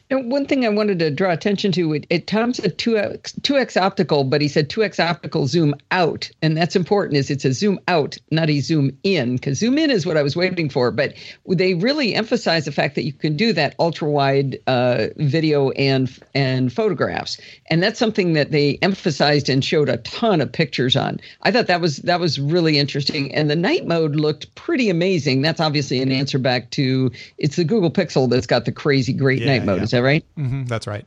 Now, 0.09 0.21
one 0.21 0.45
thing 0.45 0.65
I 0.65 0.69
wanted 0.69 0.99
to 0.99 1.11
draw 1.11 1.31
attention 1.31 1.73
to, 1.73 1.93
it, 1.93 2.07
it 2.09 2.27
Tom 2.27 2.53
said 2.53 2.77
2x, 2.77 3.41
2x 3.41 3.75
optical, 3.81 4.23
but 4.23 4.41
he 4.41 4.47
said 4.47 4.69
2x 4.69 4.99
optical 5.05 5.47
zoom 5.47 5.75
out. 5.91 6.29
And 6.41 6.55
that's 6.55 6.77
important 6.77 7.17
is 7.17 7.29
it's 7.29 7.43
a 7.43 7.51
zoom 7.51 7.77
out, 7.89 8.17
not 8.31 8.49
a 8.49 8.61
zoom 8.61 8.97
in, 9.03 9.35
because 9.35 9.57
zoom 9.57 9.77
in 9.77 9.91
is 9.91 10.05
what 10.05 10.15
I 10.15 10.23
was 10.23 10.35
waiting 10.35 10.69
for. 10.69 10.91
But 10.91 11.13
they 11.47 11.73
really 11.73 12.15
emphasize 12.15 12.63
the 12.63 12.71
fact 12.71 12.95
that 12.95 13.03
you 13.03 13.11
can 13.11 13.35
do 13.35 13.51
that 13.53 13.75
ultra 13.79 14.09
wide 14.09 14.59
uh, 14.65 15.07
video 15.17 15.71
and 15.71 16.09
and 16.33 16.71
photographs. 16.71 17.37
And 17.69 17.83
that's 17.83 17.99
something 17.99 18.31
that 18.33 18.51
they 18.51 18.79
emphasized 18.81 19.49
and 19.49 19.63
showed 19.63 19.89
a 19.89 19.97
ton 19.97 20.39
of 20.39 20.51
pictures 20.51 20.95
on. 20.95 21.19
I 21.41 21.51
thought 21.51 21.67
that 21.67 21.81
was 21.81 21.97
that 21.97 22.21
was 22.21 22.39
really 22.39 22.79
interesting. 22.79 23.33
And 23.35 23.49
the 23.49 23.55
night 23.57 23.85
mode 23.85 24.15
looked 24.15 24.55
pretty 24.55 24.89
amazing. 24.89 25.41
That's 25.41 25.59
obviously 25.59 26.01
an 26.01 26.13
answer 26.13 26.39
back 26.39 26.69
to 26.71 27.11
it's 27.37 27.57
the 27.57 27.65
Google 27.65 27.91
Pixel 27.91 28.29
that's 28.29 28.47
got 28.47 28.63
the 28.63 28.71
crazy 28.71 29.11
great 29.11 29.39
Yeah, 29.41 29.47
night 29.57 29.65
mode. 29.65 29.79
yeah. 29.91 29.96
Is 29.97 30.03
that 30.03 30.07
right? 30.07 30.25
hmm 30.35 30.65
that's 30.65 30.87
right. 30.87 31.05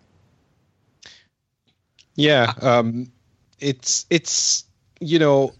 Yeah, 2.17 2.53
um, 2.61 3.11
it's 3.61 4.07
it's 4.11 4.65
you 5.01 5.19
know 5.19 5.55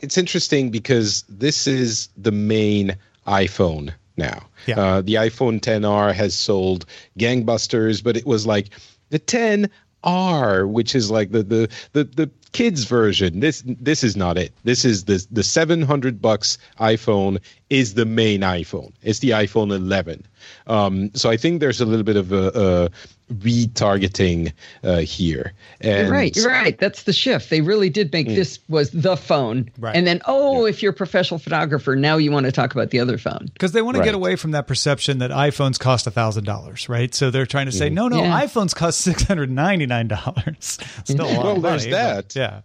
it's 0.00 0.18
interesting 0.18 0.70
because 0.70 1.24
this 1.28 1.66
is 1.66 2.08
the 2.16 2.32
main 2.32 2.96
iPhone 3.26 3.94
now. 4.16 4.48
Yeah. 4.66 4.80
Uh, 4.80 5.00
the 5.00 5.14
iPhone 5.14 5.60
10R 5.60 6.12
has 6.12 6.34
sold 6.34 6.86
gangbusters, 7.18 8.02
but 8.02 8.16
it 8.16 8.26
was 8.26 8.46
like 8.46 8.70
the 9.10 9.18
10R, 10.04 10.68
which 10.68 10.94
is 10.94 11.10
like 11.10 11.30
the 11.32 11.42
the 11.42 11.68
the, 11.92 12.04
the 12.04 12.30
kids 12.52 12.84
version. 12.84 13.40
This 13.40 13.62
this 13.66 14.04
is 14.04 14.16
not 14.16 14.36
it. 14.38 14.52
This 14.64 14.84
is 14.84 15.04
the 15.04 15.24
the 15.30 15.42
700 15.42 16.20
bucks 16.20 16.58
iPhone 16.78 17.38
is 17.70 17.94
the 17.94 18.04
main 18.04 18.40
iPhone. 18.40 18.92
It's 19.02 19.20
the 19.20 19.30
iPhone 19.30 19.74
11. 19.74 20.26
Um, 20.66 21.10
so 21.14 21.30
I 21.30 21.36
think 21.36 21.60
there's 21.60 21.80
a 21.80 21.86
little 21.86 22.04
bit 22.04 22.16
of 22.16 22.32
a 22.32 22.90
retargeting 23.32 24.52
uh, 24.84 24.98
here. 24.98 25.52
And 25.80 26.06
You're 26.08 26.10
right. 26.16 26.36
You're 26.36 26.48
right. 26.48 26.78
That's 26.78 27.04
the 27.04 27.12
shift. 27.12 27.50
They 27.50 27.60
really 27.60 27.90
did 27.90 28.12
make 28.12 28.26
this 28.28 28.58
was 28.68 28.90
the 28.90 29.16
phone, 29.16 29.70
Right. 29.78 29.96
and 29.96 30.06
then 30.06 30.20
oh, 30.26 30.64
if 30.66 30.82
you're 30.82 30.92
a 30.92 30.94
professional 30.94 31.38
photographer, 31.38 31.96
now 31.96 32.16
you 32.16 32.30
want 32.30 32.46
to 32.46 32.52
talk 32.52 32.72
about 32.72 32.90
the 32.90 33.00
other 33.00 33.18
phone. 33.18 33.50
Because 33.52 33.72
they 33.72 33.82
want 33.82 33.96
to 33.96 34.02
get 34.04 34.14
away 34.14 34.36
from 34.36 34.52
that 34.52 34.66
perception 34.66 35.18
that 35.18 35.30
iPhones 35.30 35.78
cost 35.78 36.06
$1,000, 36.06 36.88
right? 36.88 37.14
So 37.14 37.30
they're 37.30 37.46
trying 37.46 37.66
to 37.66 37.72
say, 37.72 37.90
no, 37.90 38.08
no, 38.08 38.18
Yeah. 38.22 38.40
iPhones 38.42 38.74
cost 38.74 39.06
$699. 39.06 40.54
Still 41.04 41.26
a 41.26 41.26
lot 41.26 41.44
Well, 41.44 41.56
of 41.56 41.62
there's 41.62 41.82
money, 41.82 41.92
that. 41.92 42.24
but 42.28 42.36
Yeah. 42.36 42.60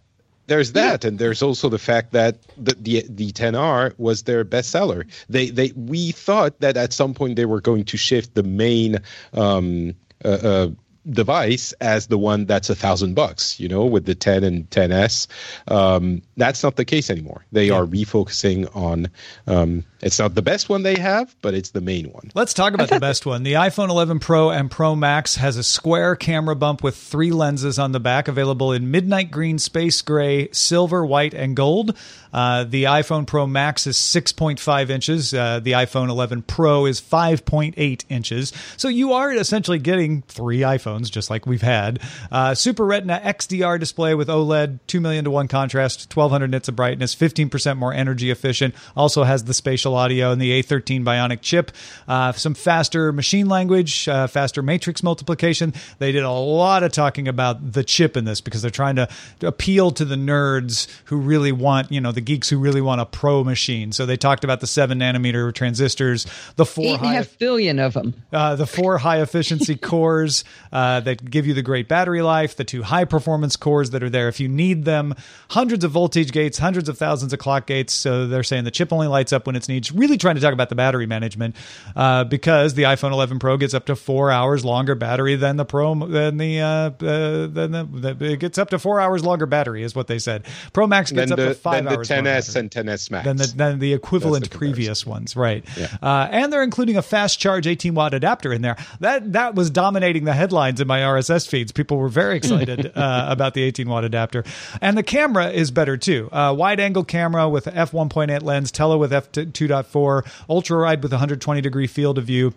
There's 0.46 0.72
that, 0.72 1.04
and 1.04 1.18
there's 1.18 1.42
also 1.42 1.68
the 1.68 1.78
fact 1.78 2.12
that 2.12 2.38
the, 2.56 2.74
the 2.80 3.04
the 3.06 3.32
10R 3.32 3.92
was 3.98 4.22
their 4.22 4.46
bestseller. 4.46 5.04
They 5.28 5.50
they 5.50 5.72
we 5.76 6.10
thought 6.12 6.60
that 6.60 6.78
at 6.78 6.94
some 6.94 7.12
point 7.12 7.36
they 7.36 7.44
were 7.44 7.60
going 7.60 7.84
to 7.84 7.98
shift 7.98 8.34
the 8.34 8.42
main 8.42 9.00
um, 9.34 9.94
uh, 10.24 10.28
uh, 10.28 10.68
device 11.10 11.72
as 11.80 12.08
the 12.08 12.18
one 12.18 12.44
that's 12.44 12.68
a 12.70 12.74
thousand 12.74 13.14
bucks. 13.14 13.58
You 13.58 13.68
know, 13.68 13.84
with 13.84 14.04
the 14.04 14.14
10 14.14 14.44
and 14.44 14.68
10s. 14.70 15.26
Um, 15.68 16.22
that's 16.36 16.62
not 16.62 16.76
the 16.76 16.84
case 16.84 17.10
anymore. 17.10 17.44
They 17.52 17.70
are 17.70 17.84
refocusing 17.84 18.74
on. 18.76 19.08
Um, 19.46 19.84
it's 20.00 20.18
not 20.18 20.34
the 20.34 20.42
best 20.42 20.68
one 20.68 20.84
they 20.84 20.98
have, 20.98 21.34
but 21.42 21.54
it's 21.54 21.70
the 21.70 21.80
main 21.80 22.12
one. 22.12 22.30
Let's 22.34 22.54
talk 22.54 22.72
about 22.72 22.88
the 22.88 23.00
best 23.00 23.26
one. 23.26 23.42
The 23.42 23.54
iPhone 23.54 23.88
11 23.88 24.20
Pro 24.20 24.50
and 24.50 24.70
Pro 24.70 24.94
Max 24.94 25.36
has 25.36 25.56
a 25.56 25.64
square 25.64 26.14
camera 26.14 26.54
bump 26.54 26.82
with 26.84 26.96
three 26.96 27.32
lenses 27.32 27.78
on 27.78 27.92
the 27.92 28.00
back, 28.00 28.28
available 28.28 28.72
in 28.72 28.90
midnight 28.90 29.30
green, 29.30 29.58
space 29.58 30.00
gray, 30.02 30.48
silver, 30.52 31.04
white, 31.04 31.34
and 31.34 31.56
gold. 31.56 31.96
Uh, 32.32 32.64
the 32.64 32.84
iPhone 32.84 33.26
Pro 33.26 33.46
Max 33.46 33.86
is 33.86 33.96
6.5 33.96 34.90
inches. 34.90 35.32
Uh, 35.32 35.60
the 35.60 35.72
iPhone 35.72 36.08
11 36.08 36.42
Pro 36.42 36.86
is 36.86 37.00
5.8 37.00 38.04
inches. 38.08 38.52
So 38.76 38.88
you 38.88 39.12
are 39.12 39.32
essentially 39.32 39.78
getting 39.78 40.22
three 40.22 40.60
iPhones, 40.60 41.10
just 41.10 41.30
like 41.30 41.46
we've 41.46 41.62
had. 41.62 42.00
Uh, 42.30 42.54
Super 42.54 42.84
Retina 42.84 43.20
XDR 43.24 43.78
display 43.78 44.14
with 44.14 44.28
OLED, 44.28 44.78
2 44.86 45.00
million 45.00 45.24
to 45.24 45.30
1 45.30 45.48
contrast, 45.48 46.14
1200 46.14 46.50
nits 46.50 46.68
of 46.68 46.76
brightness, 46.76 47.14
15% 47.14 47.76
more 47.76 47.92
energy 47.92 48.30
efficient. 48.30 48.74
Also 48.96 49.24
has 49.24 49.44
the 49.44 49.54
spatial 49.54 49.94
audio 49.94 50.32
and 50.32 50.40
the 50.40 50.62
A13 50.62 51.04
Bionic 51.04 51.40
chip. 51.40 51.72
Uh, 52.06 52.32
some 52.32 52.54
faster 52.54 53.12
machine 53.12 53.48
language, 53.48 54.08
uh, 54.08 54.26
faster 54.26 54.62
matrix 54.62 55.02
multiplication. 55.02 55.72
They 55.98 56.12
did 56.12 56.24
a 56.24 56.30
lot 56.30 56.82
of 56.82 56.92
talking 56.92 57.28
about 57.28 57.72
the 57.72 57.84
chip 57.84 58.16
in 58.16 58.24
this 58.24 58.40
because 58.40 58.62
they're 58.62 58.70
trying 58.70 58.96
to 58.96 59.08
appeal 59.42 59.90
to 59.92 60.04
the 60.04 60.16
nerds 60.16 60.88
who 61.04 61.16
really 61.16 61.52
want, 61.52 61.90
you 61.90 62.00
know, 62.00 62.12
the 62.18 62.22
geeks 62.22 62.48
who 62.48 62.58
really 62.58 62.80
want 62.80 63.00
a 63.00 63.06
pro 63.06 63.44
machine. 63.44 63.92
So 63.92 64.04
they 64.04 64.16
talked 64.16 64.42
about 64.42 64.58
the 64.58 64.66
seven 64.66 64.98
nanometer 64.98 65.54
transistors, 65.54 66.26
the 66.56 66.66
four 66.66 66.84
Eight 66.84 66.94
and 66.94 67.04
a 67.04 67.06
high 67.06 67.14
half 67.14 67.38
billion 67.38 67.78
of 67.78 67.94
them. 67.94 68.12
uh, 68.32 68.56
the 68.56 68.66
four 68.66 68.98
high 68.98 69.20
efficiency 69.22 69.76
cores 69.80 70.42
uh, 70.72 70.98
that 71.00 71.24
give 71.30 71.46
you 71.46 71.54
the 71.54 71.62
great 71.62 71.86
battery 71.86 72.20
life, 72.20 72.56
the 72.56 72.64
two 72.64 72.82
high 72.82 73.04
performance 73.04 73.54
cores 73.54 73.90
that 73.90 74.02
are 74.02 74.10
there 74.10 74.26
if 74.26 74.40
you 74.40 74.48
need 74.48 74.84
them, 74.84 75.14
hundreds 75.50 75.84
of 75.84 75.92
voltage 75.92 76.32
gates, 76.32 76.58
hundreds 76.58 76.88
of 76.88 76.98
thousands 76.98 77.32
of 77.32 77.38
clock 77.38 77.68
gates. 77.68 77.94
So 77.94 78.26
they're 78.26 78.42
saying 78.42 78.64
the 78.64 78.72
chip 78.72 78.92
only 78.92 79.06
lights 79.06 79.32
up 79.32 79.46
when 79.46 79.54
it's 79.54 79.68
needed. 79.68 79.96
Really 79.96 80.18
trying 80.18 80.34
to 80.34 80.40
talk 80.40 80.52
about 80.52 80.70
the 80.70 80.74
battery 80.74 81.06
management 81.06 81.54
uh, 81.94 82.24
because 82.24 82.74
the 82.74 82.82
iPhone 82.82 83.12
11 83.12 83.38
Pro 83.38 83.56
gets 83.56 83.74
up 83.74 83.86
to 83.86 83.94
four 83.94 84.32
hours 84.32 84.64
longer 84.64 84.96
battery 84.96 85.36
than 85.36 85.56
the 85.56 85.64
Pro 85.64 85.94
than 85.94 86.36
the 86.36 86.60
uh, 86.60 86.66
uh, 86.66 87.46
than 87.46 87.70
the, 87.70 87.88
the 88.16 88.24
it 88.32 88.40
gets 88.40 88.58
up 88.58 88.70
to 88.70 88.80
four 88.80 88.98
hours 88.98 89.22
longer 89.24 89.46
battery 89.46 89.84
is 89.84 89.94
what 89.94 90.08
they 90.08 90.18
said. 90.18 90.44
Pro 90.72 90.88
Max 90.88 91.12
gets 91.12 91.30
Then 91.30 91.32
up 91.32 91.36
the 91.38 91.48
to 91.50 91.54
five 91.54 91.74
then 91.74 91.84
the 91.84 91.98
hours. 91.98 92.07
More 92.10 92.22
10s 92.22 92.56
and 92.56 92.70
10s 92.70 93.10
Max. 93.10 93.24
than 93.24 93.36
the, 93.36 93.46
than 93.46 93.78
the 93.78 93.92
equivalent 93.92 94.50
the 94.50 94.56
previous 94.56 95.06
ones, 95.06 95.36
right? 95.36 95.64
Uh, 96.02 96.28
and 96.30 96.52
they're 96.52 96.62
including 96.62 96.96
a 96.96 97.02
fast 97.02 97.38
charge 97.38 97.66
18 97.66 97.94
watt 97.94 98.14
adapter 98.14 98.52
in 98.52 98.62
there. 98.62 98.76
That 99.00 99.32
that 99.32 99.54
was 99.54 99.70
dominating 99.70 100.24
the 100.24 100.32
headlines 100.32 100.80
in 100.80 100.86
my 100.86 101.00
RSS 101.00 101.48
feeds. 101.48 101.72
People 101.72 101.98
were 101.98 102.08
very 102.08 102.36
excited 102.36 102.92
uh, 102.94 103.26
about 103.28 103.54
the 103.54 103.62
18 103.62 103.88
watt 103.88 104.04
adapter, 104.04 104.44
and 104.80 104.96
the 104.96 105.02
camera 105.02 105.48
is 105.50 105.70
better 105.70 105.96
too. 105.96 106.28
Uh, 106.32 106.54
wide 106.56 106.80
angle 106.80 107.04
camera 107.04 107.48
with 107.48 107.66
f 107.66 107.92
1.8 107.92 108.42
lens, 108.42 108.70
tele 108.70 108.96
with 108.96 109.12
f 109.12 109.30
2.4, 109.32 110.26
ultra 110.48 110.82
wide 110.82 111.02
with 111.02 111.12
120 111.12 111.60
degree 111.60 111.86
field 111.86 112.18
of 112.18 112.24
view 112.24 112.54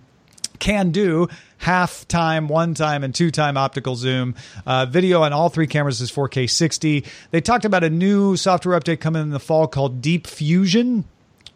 can 0.61 0.91
do 0.91 1.27
half 1.57 2.07
time, 2.07 2.47
one 2.47 2.73
time, 2.73 3.03
and 3.03 3.13
two 3.13 3.31
time 3.31 3.57
optical 3.57 3.97
zoom. 3.97 4.35
Uh, 4.65 4.85
video 4.85 5.23
on 5.23 5.33
all 5.33 5.49
three 5.49 5.67
cameras 5.67 5.99
is 5.99 6.09
4K 6.09 6.49
60. 6.49 7.03
They 7.31 7.41
talked 7.41 7.65
about 7.65 7.83
a 7.83 7.89
new 7.89 8.37
software 8.37 8.79
update 8.79 9.01
coming 9.01 9.23
in 9.23 9.31
the 9.31 9.39
fall 9.41 9.67
called 9.67 10.01
Deep 10.01 10.25
Fusion 10.25 11.03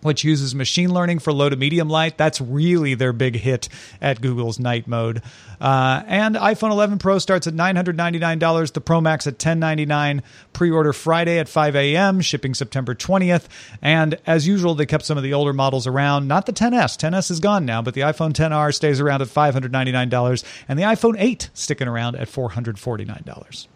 which 0.06 0.24
uses 0.24 0.54
machine 0.54 0.94
learning 0.94 1.20
for 1.20 1.34
low 1.34 1.50
to 1.50 1.56
medium 1.56 1.90
light. 1.90 2.18
That's 2.18 2.40
really 2.40 2.94
their 2.94 3.12
big 3.12 3.36
hit 3.36 3.68
at 4.00 4.22
Google's 4.22 4.60
night 4.60 4.88
mode. 4.88 5.22
Uh, 5.60 6.04
and 6.06 6.36
iPhone 6.36 6.72
11 6.72 7.00
Pro 7.00 7.18
starts 7.18 7.48
at 7.48 7.54
$999, 7.56 8.74
the 8.74 8.82
Pro 8.82 9.02
Max 9.02 9.26
at 9.26 9.34
1099. 9.34 10.22
Pre 10.54 10.72
order 10.72 10.94
Friday 10.94 11.40
at 11.40 11.50
5 11.50 11.76
a.m., 11.76 12.22
shipping 12.22 12.54
September 12.54 12.94
20th. 12.94 13.46
And 13.82 14.20
as 14.28 14.48
usual, 14.48 14.76
they 14.76 14.86
kept 14.86 15.06
some 15.06 15.18
of 15.18 15.24
the 15.24 15.34
older 15.34 15.54
models 15.54 15.88
around. 15.88 16.28
Not 16.28 16.46
the 16.46 16.54
10S. 16.54 16.98
10S 16.98 17.32
is 17.32 17.40
gone 17.40 17.66
now, 17.66 17.82
but 17.82 17.94
the 17.94 18.02
iPhone 18.02 18.34
10R 18.34 18.74
stays 18.74 19.00
around 19.00 19.22
at 19.22 19.28
$599, 19.28 20.44
and 20.68 20.80
the 20.80 20.84
iPhone 20.84 21.16
8 21.18 21.50
sticking 21.54 21.88
around 21.88 22.16
at 22.16 22.28
$449. 22.28 23.68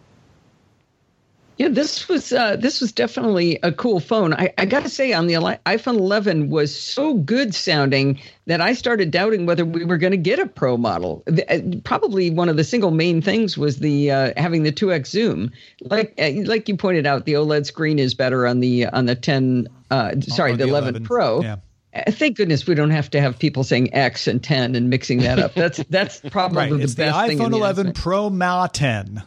Yeah, 1.59 1.67
this 1.67 2.07
was 2.07 2.31
uh, 2.31 2.55
this 2.55 2.79
was 2.79 2.93
definitely 2.93 3.59
a 3.63 3.73
cool 3.73 3.99
phone. 3.99 4.33
I, 4.33 4.53
I 4.57 4.65
got 4.65 4.83
to 4.83 4.89
say, 4.89 5.11
on 5.11 5.27
the 5.27 5.33
iPhone 5.33 5.97
11 5.97 6.49
was 6.49 6.73
so 6.73 7.15
good 7.15 7.53
sounding 7.53 8.21
that 8.45 8.61
I 8.61 8.71
started 8.71 9.11
doubting 9.11 9.45
whether 9.45 9.65
we 9.65 9.83
were 9.83 9.97
going 9.97 10.11
to 10.11 10.17
get 10.17 10.39
a 10.39 10.45
Pro 10.45 10.77
model. 10.77 11.21
Uh, 11.27 11.59
probably 11.83 12.29
one 12.29 12.47
of 12.47 12.55
the 12.55 12.63
single 12.63 12.91
main 12.91 13.21
things 13.21 13.57
was 13.57 13.79
the 13.79 14.09
uh, 14.09 14.31
having 14.37 14.63
the 14.63 14.71
2x 14.71 15.07
zoom. 15.07 15.51
Like 15.81 16.13
uh, 16.17 16.31
like 16.45 16.69
you 16.69 16.77
pointed 16.77 17.05
out, 17.05 17.25
the 17.25 17.33
OLED 17.33 17.65
screen 17.65 17.99
is 17.99 18.13
better 18.13 18.47
on 18.47 18.61
the 18.61 18.85
on 18.85 19.05
the 19.05 19.15
10. 19.15 19.67
Uh, 19.91 20.13
sorry, 20.21 20.53
the, 20.53 20.59
the 20.59 20.69
11, 20.69 20.89
11, 20.89 21.03
Pro. 21.03 21.41
Yeah. 21.41 21.57
Uh, 21.93 22.09
thank 22.09 22.37
goodness 22.37 22.67
we 22.67 22.75
don't 22.75 22.91
have 22.91 23.09
to 23.09 23.19
have 23.19 23.37
people 23.37 23.65
saying 23.65 23.93
X 23.93 24.27
and 24.27 24.41
10 24.41 24.75
and 24.75 24.89
mixing 24.89 25.19
that 25.23 25.39
up. 25.39 25.55
That's 25.55 25.83
that's 25.89 26.21
probably 26.31 26.57
right. 26.57 26.71
the 26.71 26.79
it's 26.83 26.95
best 26.95 27.19
the 27.19 27.27
thing. 27.27 27.39
iPhone 27.39 27.51
11 27.51 27.91
Pro 27.91 28.29
Ma 28.29 28.67
10. 28.67 29.23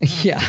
Yeah. 0.22 0.40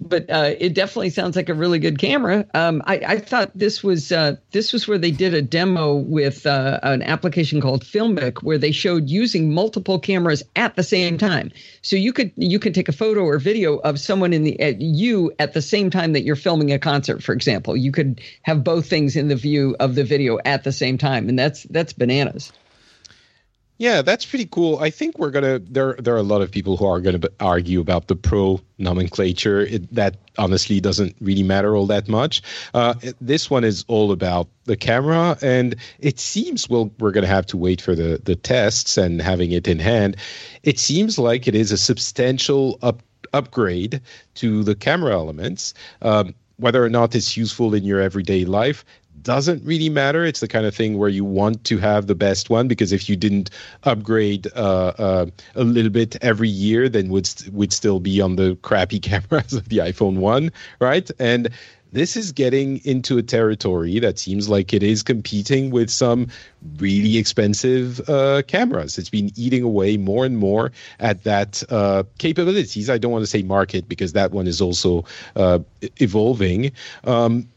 but 0.00 0.30
uh, 0.30 0.54
it 0.58 0.74
definitely 0.74 1.10
sounds 1.10 1.34
like 1.34 1.48
a 1.48 1.54
really 1.54 1.78
good 1.78 1.98
camera. 1.98 2.46
Um, 2.54 2.82
I, 2.86 2.96
I, 2.98 3.18
thought 3.18 3.50
this 3.54 3.82
was 3.82 4.12
uh, 4.12 4.36
this 4.52 4.72
was 4.72 4.86
where 4.86 4.98
they 4.98 5.10
did 5.10 5.34
a 5.34 5.42
demo 5.42 5.96
with 5.96 6.46
uh, 6.46 6.78
an 6.82 7.02
application 7.02 7.60
called 7.60 7.84
Filmic, 7.84 8.42
where 8.42 8.58
they 8.58 8.70
showed 8.70 9.08
using 9.08 9.52
multiple 9.52 9.98
cameras 9.98 10.42
at 10.54 10.76
the 10.76 10.82
same 10.82 11.18
time. 11.18 11.50
So 11.82 11.96
you 11.96 12.12
could 12.12 12.32
you 12.36 12.58
could 12.58 12.74
take 12.74 12.88
a 12.88 12.92
photo 12.92 13.22
or 13.22 13.38
video 13.38 13.76
of 13.78 13.98
someone 13.98 14.32
in 14.32 14.44
the 14.44 14.58
at 14.60 14.80
you 14.80 15.32
at 15.38 15.52
the 15.52 15.62
same 15.62 15.90
time 15.90 16.12
that 16.12 16.22
you're 16.22 16.36
filming 16.36 16.72
a 16.72 16.78
concert, 16.78 17.22
for 17.22 17.32
example. 17.32 17.76
You 17.76 17.90
could 17.90 18.20
have 18.42 18.62
both 18.62 18.86
things 18.86 19.16
in 19.16 19.28
the 19.28 19.36
view 19.36 19.74
of 19.80 19.94
the 19.94 20.04
video 20.04 20.38
at 20.44 20.64
the 20.64 20.72
same 20.72 20.98
time, 20.98 21.28
and 21.28 21.38
that's 21.38 21.64
that's 21.64 21.92
bananas. 21.92 22.52
Yeah, 23.78 24.02
that's 24.02 24.26
pretty 24.26 24.46
cool. 24.46 24.78
I 24.78 24.90
think 24.90 25.18
we're 25.18 25.30
gonna 25.30 25.60
there. 25.60 25.94
There 26.00 26.14
are 26.14 26.18
a 26.18 26.24
lot 26.24 26.42
of 26.42 26.50
people 26.50 26.76
who 26.76 26.84
are 26.86 27.00
gonna 27.00 27.20
argue 27.38 27.80
about 27.80 28.08
the 28.08 28.16
pro 28.16 28.60
nomenclature. 28.76 29.60
It, 29.60 29.94
that 29.94 30.16
honestly 30.36 30.80
doesn't 30.80 31.14
really 31.20 31.44
matter 31.44 31.76
all 31.76 31.86
that 31.86 32.08
much. 32.08 32.42
Uh, 32.74 32.94
this 33.20 33.48
one 33.48 33.62
is 33.62 33.84
all 33.86 34.10
about 34.10 34.48
the 34.64 34.76
camera, 34.76 35.38
and 35.42 35.76
it 36.00 36.18
seems 36.18 36.68
well 36.68 36.90
we're 36.98 37.12
gonna 37.12 37.28
have 37.28 37.46
to 37.46 37.56
wait 37.56 37.80
for 37.80 37.94
the 37.94 38.20
the 38.24 38.34
tests 38.34 38.96
and 38.98 39.22
having 39.22 39.52
it 39.52 39.68
in 39.68 39.78
hand. 39.78 40.16
It 40.64 40.80
seems 40.80 41.16
like 41.16 41.46
it 41.46 41.54
is 41.54 41.70
a 41.70 41.78
substantial 41.78 42.80
up 42.82 43.00
upgrade 43.32 44.00
to 44.34 44.64
the 44.64 44.74
camera 44.74 45.12
elements. 45.12 45.72
Um, 46.02 46.34
whether 46.56 46.84
or 46.84 46.90
not 46.90 47.14
it's 47.14 47.36
useful 47.36 47.72
in 47.74 47.84
your 47.84 48.00
everyday 48.00 48.44
life 48.44 48.84
doesn't 49.22 49.64
really 49.64 49.88
matter. 49.88 50.24
It's 50.24 50.40
the 50.40 50.48
kind 50.48 50.66
of 50.66 50.74
thing 50.74 50.98
where 50.98 51.08
you 51.08 51.24
want 51.24 51.64
to 51.64 51.78
have 51.78 52.06
the 52.06 52.14
best 52.14 52.50
one 52.50 52.68
because 52.68 52.92
if 52.92 53.08
you 53.08 53.16
didn't 53.16 53.50
upgrade 53.84 54.46
uh, 54.54 54.92
uh, 54.98 55.26
a 55.54 55.64
little 55.64 55.90
bit 55.90 56.16
every 56.22 56.48
year, 56.48 56.88
then 56.88 57.08
would 57.08 57.28
would 57.52 57.72
still 57.72 58.00
be 58.00 58.20
on 58.20 58.36
the 58.36 58.56
crappy 58.62 59.00
cameras 59.00 59.52
of 59.52 59.68
the 59.68 59.78
iPhone 59.78 60.18
one, 60.18 60.50
right? 60.80 61.10
And 61.18 61.50
this 61.92 62.16
is 62.16 62.32
getting 62.32 62.84
into 62.84 63.16
a 63.18 63.22
territory 63.22 63.98
that 63.98 64.18
seems 64.18 64.48
like 64.48 64.74
it 64.74 64.82
is 64.82 65.02
competing 65.02 65.70
with 65.70 65.90
some 65.90 66.28
really 66.76 67.16
expensive 67.16 68.06
uh, 68.08 68.42
cameras. 68.46 68.98
It's 68.98 69.08
been 69.08 69.30
eating 69.36 69.62
away 69.62 69.96
more 69.96 70.26
and 70.26 70.36
more 70.36 70.72
at 71.00 71.24
that 71.24 71.62
uh, 71.70 72.02
capabilities. 72.18 72.90
I 72.90 72.98
don't 72.98 73.12
want 73.12 73.22
to 73.22 73.26
say 73.26 73.42
market 73.42 73.88
because 73.88 74.12
that 74.12 74.32
one 74.32 74.46
is 74.46 74.60
also 74.60 75.04
uh, 75.34 75.60
evolving. 75.96 76.72
Um, 77.04 77.48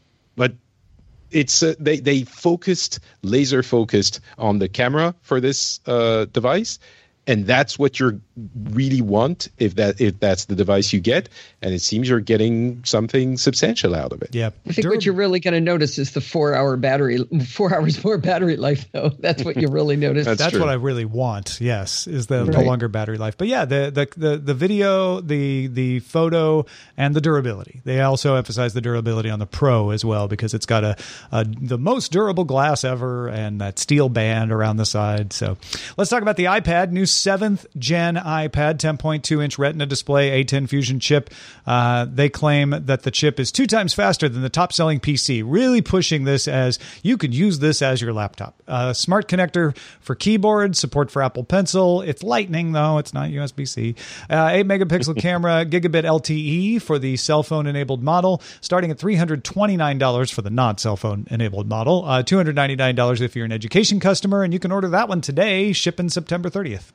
it's 1.32 1.62
uh, 1.62 1.74
they 1.78 1.98
they 1.98 2.22
focused 2.24 3.00
laser 3.22 3.62
focused 3.62 4.20
on 4.38 4.58
the 4.58 4.68
camera 4.68 5.14
for 5.22 5.40
this 5.40 5.80
uh, 5.86 6.26
device 6.26 6.78
and 7.26 7.46
that's 7.46 7.78
what 7.78 8.00
you 8.00 8.20
really 8.64 9.00
want 9.00 9.48
if 9.58 9.76
that 9.76 10.00
if 10.00 10.18
that's 10.18 10.46
the 10.46 10.56
device 10.56 10.92
you 10.92 11.00
get. 11.00 11.28
And 11.60 11.72
it 11.72 11.80
seems 11.80 12.08
you're 12.08 12.18
getting 12.18 12.82
something 12.84 13.36
substantial 13.36 13.94
out 13.94 14.12
of 14.12 14.22
it. 14.22 14.34
Yeah. 14.34 14.50
I 14.66 14.72
think 14.72 14.88
what 14.88 15.04
you're 15.04 15.14
really 15.14 15.38
going 15.38 15.54
to 15.54 15.60
notice 15.60 15.98
is 15.98 16.12
the 16.12 16.20
four 16.20 16.54
hour 16.54 16.76
battery 16.76 17.18
four 17.46 17.74
hours 17.74 18.02
more 18.02 18.18
battery 18.18 18.56
life 18.56 18.90
though. 18.90 19.10
That's 19.20 19.44
what 19.44 19.56
you 19.56 19.68
really 19.68 19.96
notice. 19.96 20.26
That's, 20.26 20.38
that's 20.38 20.58
what 20.58 20.68
i 20.68 20.74
really 20.74 21.04
want 21.04 21.58
yes 21.60 22.06
is 22.06 22.26
the, 22.26 22.44
right. 22.44 22.52
the 22.52 22.62
longer 22.62 22.88
battery 22.88 23.18
life. 23.18 23.36
But 23.38 23.48
yeah 23.48 23.64
the, 23.66 23.90
the 23.90 24.20
the 24.20 24.36
the 24.38 24.54
video 24.54 25.20
the 25.20 25.68
the 25.68 26.00
photo 26.00 26.66
and 26.96 27.14
the 27.14 27.20
durability. 27.20 27.82
They 27.84 28.00
also 28.00 28.34
emphasize 28.34 28.74
the 28.74 28.80
durability 28.80 29.30
on 29.30 29.38
the 29.38 29.46
pro 29.46 29.90
as 29.90 30.04
well 30.04 30.26
because 30.26 30.54
it's 30.54 30.66
got 30.66 30.82
a, 30.82 30.96
a 31.30 31.44
the 31.44 31.78
most 31.78 32.10
durable 32.10 32.44
glass 32.44 32.82
ever 32.82 33.28
and 33.28 33.60
that 33.60 33.78
steel 33.78 34.08
band 34.08 34.50
around 34.50 34.78
the 34.78 34.86
side. 34.86 35.32
So 35.32 35.56
let's 35.96 36.10
talk 36.10 36.22
about 36.22 36.36
the 36.36 36.44
ipad 36.44 36.90
new 36.90 37.06
seventh 37.14 37.66
gen 37.78 38.16
iPad, 38.16 38.78
10.2 38.78 39.42
inch 39.42 39.58
Retina 39.58 39.86
display, 39.86 40.44
A10 40.44 40.68
Fusion 40.68 41.00
chip. 41.00 41.30
Uh, 41.66 42.06
they 42.08 42.28
claim 42.28 42.70
that 42.70 43.02
the 43.02 43.10
chip 43.10 43.38
is 43.38 43.52
two 43.52 43.66
times 43.66 43.94
faster 43.94 44.28
than 44.28 44.42
the 44.42 44.48
top 44.48 44.72
selling 44.72 45.00
PC, 45.00 45.42
really 45.44 45.82
pushing 45.82 46.24
this 46.24 46.48
as 46.48 46.78
you 47.02 47.16
could 47.16 47.34
use 47.34 47.58
this 47.58 47.82
as 47.82 48.00
your 48.00 48.12
laptop. 48.12 48.60
Uh, 48.66 48.92
smart 48.92 49.28
connector 49.28 49.76
for 50.00 50.14
keyboard, 50.14 50.76
support 50.76 51.10
for 51.10 51.22
Apple 51.22 51.44
Pencil. 51.44 52.00
It's 52.02 52.22
Lightning 52.22 52.72
though, 52.72 52.98
it's 52.98 53.14
not 53.14 53.30
USB 53.30 53.68
C. 53.68 53.94
Uh, 54.30 54.50
8 54.52 54.66
megapixel 54.66 55.16
camera, 55.20 55.64
gigabit 55.64 56.04
LTE 56.04 56.80
for 56.82 56.98
the 56.98 57.16
cell 57.16 57.42
phone 57.42 57.66
enabled 57.66 58.02
model, 58.02 58.42
starting 58.60 58.90
at 58.90 58.98
$329 58.98 60.32
for 60.32 60.42
the 60.42 60.50
non 60.50 60.78
cell 60.78 60.96
phone 60.96 61.26
enabled 61.30 61.68
model, 61.68 62.04
uh, 62.06 62.22
$299 62.22 63.20
if 63.20 63.36
you're 63.36 63.44
an 63.44 63.52
education 63.52 64.00
customer, 64.00 64.42
and 64.42 64.52
you 64.52 64.58
can 64.58 64.72
order 64.72 64.88
that 64.88 65.08
one 65.08 65.20
today, 65.20 65.72
shipping 65.72 66.08
September 66.08 66.50
30th. 66.50 66.92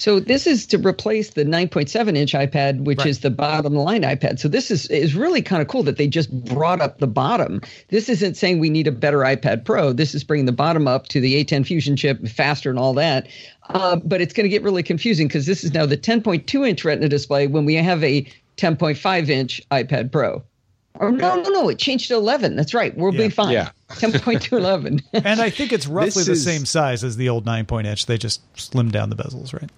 So 0.00 0.18
this 0.18 0.46
is 0.46 0.64
to 0.68 0.78
replace 0.78 1.30
the 1.30 1.44
9.7 1.44 2.16
inch 2.16 2.32
iPad, 2.32 2.84
which 2.84 3.00
right. 3.00 3.06
is 3.06 3.20
the 3.20 3.28
bottom 3.28 3.74
line 3.74 4.00
iPad. 4.00 4.38
So 4.38 4.48
this 4.48 4.70
is 4.70 4.86
is 4.86 5.14
really 5.14 5.42
kind 5.42 5.60
of 5.60 5.68
cool 5.68 5.82
that 5.82 5.98
they 5.98 6.06
just 6.06 6.32
brought 6.46 6.80
up 6.80 7.00
the 7.00 7.06
bottom. 7.06 7.60
This 7.88 8.08
isn't 8.08 8.38
saying 8.38 8.60
we 8.60 8.70
need 8.70 8.86
a 8.86 8.92
better 8.92 9.18
iPad 9.18 9.66
Pro. 9.66 9.92
This 9.92 10.14
is 10.14 10.24
bringing 10.24 10.46
the 10.46 10.52
bottom 10.52 10.88
up 10.88 11.08
to 11.08 11.20
the 11.20 11.44
A10 11.44 11.66
Fusion 11.66 11.96
chip 11.96 12.26
faster 12.28 12.70
and 12.70 12.78
all 12.78 12.94
that. 12.94 13.28
Uh, 13.68 13.96
but 13.96 14.22
it's 14.22 14.32
going 14.32 14.44
to 14.44 14.48
get 14.48 14.62
really 14.62 14.82
confusing 14.82 15.28
because 15.28 15.44
this 15.44 15.64
is 15.64 15.74
now 15.74 15.84
the 15.84 15.98
10.2 15.98 16.66
inch 16.66 16.82
Retina 16.82 17.10
display 17.10 17.46
when 17.46 17.66
we 17.66 17.74
have 17.74 18.02
a 18.02 18.22
10.5 18.56 19.28
inch 19.28 19.60
iPad 19.70 20.10
Pro. 20.10 20.42
Or 20.94 21.12
no, 21.12 21.36
no, 21.36 21.50
no, 21.50 21.68
it 21.68 21.78
changed 21.78 22.08
to 22.08 22.14
11. 22.14 22.56
That's 22.56 22.72
right. 22.72 22.96
We'll 22.96 23.14
yeah. 23.14 23.26
be 23.26 23.28
fine. 23.28 23.52
Yeah. 23.52 23.70
10.211. 23.90 25.02
and 25.24 25.42
I 25.42 25.50
think 25.50 25.74
it's 25.74 25.86
roughly 25.86 26.24
the 26.24 26.36
same 26.36 26.64
size 26.64 27.04
as 27.04 27.18
the 27.18 27.28
old 27.28 27.44
9 27.44 27.66
point 27.66 27.86
inch. 27.86 28.06
They 28.06 28.16
just 28.16 28.40
slimmed 28.54 28.92
down 28.92 29.10
the 29.10 29.16
bezels, 29.16 29.52
right? 29.52 29.70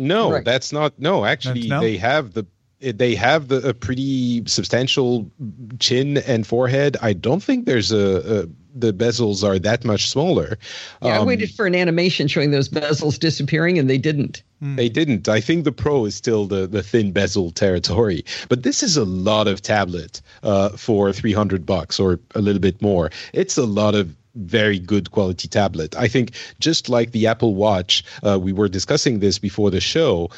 No, 0.00 0.30
Correct. 0.30 0.46
that's 0.46 0.72
not. 0.72 0.98
No, 0.98 1.24
actually, 1.26 1.68
no? 1.68 1.80
they 1.80 1.98
have 1.98 2.32
the 2.32 2.46
they 2.80 3.14
have 3.14 3.48
the 3.48 3.68
a 3.68 3.74
pretty 3.74 4.42
substantial 4.46 5.30
chin 5.78 6.16
and 6.18 6.46
forehead. 6.46 6.96
I 7.02 7.12
don't 7.12 7.42
think 7.42 7.66
there's 7.66 7.92
a, 7.92 8.44
a 8.44 8.48
the 8.74 8.92
bezels 8.92 9.46
are 9.46 9.58
that 9.58 9.84
much 9.84 10.08
smaller. 10.08 10.58
Yeah, 11.02 11.16
um, 11.16 11.22
I 11.22 11.24
waited 11.24 11.50
for 11.50 11.66
an 11.66 11.74
animation 11.74 12.28
showing 12.28 12.50
those 12.50 12.68
bezels 12.68 13.18
disappearing, 13.18 13.78
and 13.78 13.90
they 13.90 13.98
didn't. 13.98 14.42
Hmm. 14.60 14.76
They 14.76 14.88
didn't. 14.88 15.28
I 15.28 15.40
think 15.40 15.64
the 15.64 15.72
Pro 15.72 16.06
is 16.06 16.14
still 16.14 16.46
the, 16.46 16.66
the 16.66 16.82
thin 16.82 17.12
bezel 17.12 17.50
territory, 17.50 18.24
but 18.48 18.62
this 18.62 18.82
is 18.82 18.96
a 18.96 19.04
lot 19.04 19.48
of 19.48 19.60
tablet 19.60 20.22
uh, 20.42 20.70
for 20.70 21.12
three 21.12 21.34
hundred 21.34 21.66
bucks 21.66 22.00
or 22.00 22.20
a 22.34 22.40
little 22.40 22.60
bit 22.60 22.80
more. 22.80 23.10
It's 23.34 23.58
a 23.58 23.66
lot 23.66 23.94
of 23.94 24.16
very 24.34 24.78
good 24.78 25.10
quality 25.10 25.48
tablet. 25.48 25.96
I 25.96 26.08
think 26.08 26.32
just 26.60 26.88
like 26.88 27.12
the 27.12 27.26
Apple 27.26 27.54
Watch, 27.54 28.04
uh, 28.22 28.38
we 28.38 28.52
were 28.52 28.68
discussing 28.68 29.20
this 29.20 29.38
before 29.38 29.70
the 29.70 29.80
show. 29.80 30.30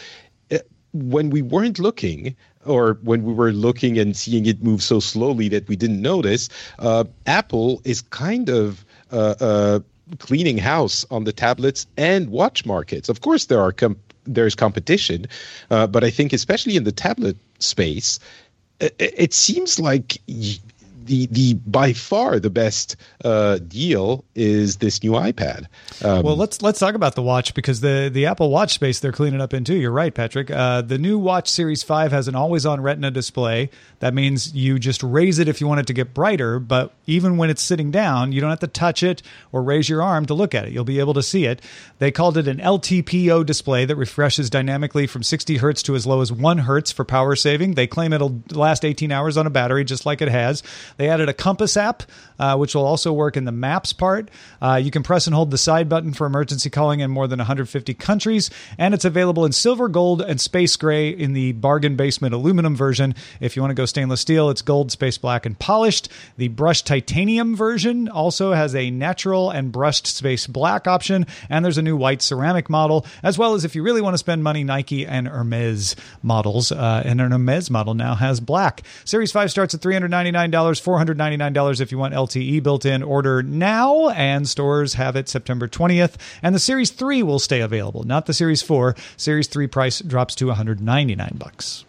Uh, 0.51 0.59
when 0.93 1.31
we 1.31 1.43
weren't 1.43 1.79
looking, 1.79 2.37
or 2.65 2.99
when 3.03 3.25
we 3.25 3.33
were 3.33 3.53
looking 3.53 3.99
and 3.99 4.17
seeing 4.17 4.47
it 4.47 4.63
move 4.63 4.83
so 4.83 5.01
slowly 5.01 5.49
that 5.49 5.69
we 5.69 5.77
didn't 5.77 6.01
notice, 6.01 6.49
uh, 6.79 7.05
Apple 7.27 7.81
is 7.85 8.03
kind 8.03 8.49
of 8.49 8.85
uh, 9.11 9.35
uh, 9.41 9.81
cleaning 10.19 10.59
house 10.59 11.05
on 11.11 11.25
the 11.25 11.33
tablets 11.33 11.87
and 11.97 12.31
watch 12.31 12.65
markets. 12.65 13.09
Of 13.09 13.21
course, 13.21 13.47
there 13.47 13.61
are 13.61 13.73
com- 13.73 13.99
there's 14.25 14.55
competition, 14.55 15.27
uh, 15.71 15.87
but 15.87 16.05
I 16.05 16.11
think 16.11 16.33
especially 16.33 16.77
in 16.77 16.85
the 16.85 16.93
tablet 16.93 17.37
space, 17.59 18.21
it, 18.81 18.95
it 18.99 19.35
seems 19.35 19.81
like 19.81 20.19
the 21.05 21.27
the 21.27 21.55
by 21.55 21.93
far 21.93 22.39
the 22.39 22.51
best 22.51 22.97
uh, 23.25 23.59
deal 23.59 24.25
is 24.35 24.79
this 24.79 25.03
new 25.03 25.13
iPad. 25.13 25.67
Um, 26.05 26.23
well, 26.23 26.37
let's 26.37 26.63
let's 26.63 26.79
talk 26.79 26.95
about 26.95 27.15
the 27.15 27.23
watch 27.23 27.55
because 27.55 27.81
the 27.81 28.11
the 28.13 28.27
Apple 28.27 28.51
Watch 28.51 28.75
space 28.75 29.01
they're 29.01 29.13
cleaning 29.13 29.41
up 29.41 29.55
in 29.55 29.65
too. 29.65 29.77
You're 29.77 29.93
right, 29.93 30.15
Patrick. 30.15 30.51
Uh, 30.51 30.83
the 30.83 30.99
new 30.99 31.19
Watch 31.19 31.49
Series 31.49 31.83
Five 31.83 32.13
has 32.13 32.29
an 32.29 32.35
always-on 32.35 32.81
Retina 32.81 33.11
display. 33.11 33.71
That 34.01 34.15
means 34.15 34.55
you 34.55 34.79
just 34.79 35.03
raise 35.03 35.39
it 35.39 35.49
if 35.49 35.61
you 35.61 35.69
want 35.69 35.81
it 35.81 35.87
to 35.87 35.93
get 35.93 36.13
brighter, 36.13 36.59
but 36.59 36.93
even 37.07 37.37
when 37.37 37.51
it's 37.51 37.63
sitting 37.63 37.91
down, 37.91 38.33
you 38.33 38.41
don't 38.41 38.51
have 38.51 38.61
to 38.61 38.67
touch 38.67 39.03
it 39.03 39.23
or 39.53 39.63
raise 39.63 39.89
your 39.89 40.03
arm 40.03 40.27
to 40.27 40.35
look 40.35 40.55
at 40.55 40.65
it. 40.65 40.73
You'll 40.73 40.85
be 40.85 40.99
able 40.99 41.15
to 41.15 41.23
see 41.23 41.45
it. 41.45 41.63
They 41.99 42.11
called 42.11 42.37
it 42.37 42.49
an 42.49 42.59
LTPO 42.59 43.47
display 43.47 43.85
that 43.85 43.95
refreshes 43.95 44.51
dynamically 44.51 45.07
from 45.07 45.23
60 45.23 45.59
hertz 45.59 45.83
to 45.85 45.95
as 45.95 46.05
low 46.05 46.21
as 46.21 46.33
one 46.33 46.59
hertz 46.59 46.91
for 46.91 47.05
power 47.05 47.37
saving. 47.37 47.75
They 47.75 47.87
claim 47.87 48.13
it'll 48.13 48.43
last 48.51 48.85
18 48.85 49.13
hours 49.13 49.37
on 49.37 49.47
a 49.47 49.51
battery, 49.51 49.85
just 49.85 50.05
like 50.05 50.21
it 50.21 50.29
has. 50.29 50.63
They 50.97 51.09
added 51.09 51.29
a 51.29 51.35
compass 51.35 51.77
app, 51.77 52.03
uh, 52.39 52.57
which 52.57 52.75
will 52.75 52.85
also 52.85 53.13
work 53.13 53.37
in 53.37 53.45
the 53.45 53.53
maps 53.53 53.93
part. 53.93 54.31
Uh, 54.61 54.81
you 54.83 54.91
can 54.91 55.03
press 55.03 55.27
and 55.27 55.35
hold 55.35 55.51
the 55.51 55.59
side 55.59 55.89
button 55.89 56.13
for 56.13 56.27
emergency 56.27 56.71
calling 56.71 57.01
in 57.01 57.11
more 57.11 57.27
than 57.29 57.39
150 57.39 57.95
countries, 57.95 58.51
and 58.79 58.95
it's 58.95 59.05
available 59.05 59.45
in 59.45 59.53
silver, 59.53 59.89
gold, 59.89 60.21
and 60.23 60.41
space 60.41 60.77
gray 60.77 61.09
in 61.09 61.33
the 61.33 61.53
bargain 61.53 61.97
basement 61.97 62.35
aluminum 62.35 62.77
version. 62.77 63.15
If 63.41 63.57
you 63.57 63.63
want 63.63 63.71
to 63.71 63.75
go 63.75 63.87
stainless 63.87 64.21
steel, 64.21 64.51
it's 64.51 64.63
gold, 64.63 64.91
space 64.91 65.19
black, 65.19 65.47
and 65.47 65.59
polished. 65.59 66.09
The 66.37 66.49
brushed 66.49 66.87
titanium 66.87 67.57
version 67.57 68.09
also 68.09 68.53
has 68.53 68.75
a 68.75 68.91
natural 68.91 69.51
and 69.51 69.73
brushed 69.73 70.07
space 70.07 70.47
black 70.47 70.87
option, 70.87 71.27
and 71.49 71.65
there's 71.65 71.79
a 71.79 71.83
new 71.83 71.97
white 71.97 72.23
ceramic 72.23 72.69
model, 72.69 73.07
as 73.23 73.39
well 73.39 73.55
as 73.55 73.65
if 73.65 73.75
you 73.75 73.83
really 73.83 74.01
want 74.01 74.15
to 74.15 74.19
spend 74.19 74.43
money, 74.43 74.65
Nike 74.65 75.07
and 75.07 75.29
Hermes 75.29 75.97
models. 76.23 76.73
Uh, 76.73 77.03
and 77.05 77.21
an 77.21 77.31
Hermes 77.31 77.71
model 77.71 77.95
now 77.95 78.15
has 78.15 78.41
black. 78.41 78.83
Series 79.05 79.33
5 79.33 79.51
starts 79.51 79.75
at 79.75 79.81
$399, 79.81 80.81
$499 80.83 81.81
if 81.81 81.93
you 81.93 81.99
want 81.99 82.15
LTE 82.15 82.63
built 82.63 82.85
in. 82.85 83.03
Order 83.03 83.43
now, 83.43 84.11
and 84.11 84.49
stores 84.49 84.95
have 84.95 85.17
it 85.17 85.29
September 85.29 85.69
20th. 85.69 86.15
And 86.43 86.55
the 86.55 86.59
Series 86.59 86.91
3 86.91 87.23
will 87.23 87.39
stay 87.39 87.61
available, 87.61 88.05
not 88.05 88.27
the 88.27 88.35
Series 88.35 88.63
4. 88.63 88.97
Series 89.17 89.47
3 89.47 89.67
price 89.67 90.01
drops 90.01 90.35
to 90.37 90.47
199 90.47 91.37
bucks. 91.39 91.85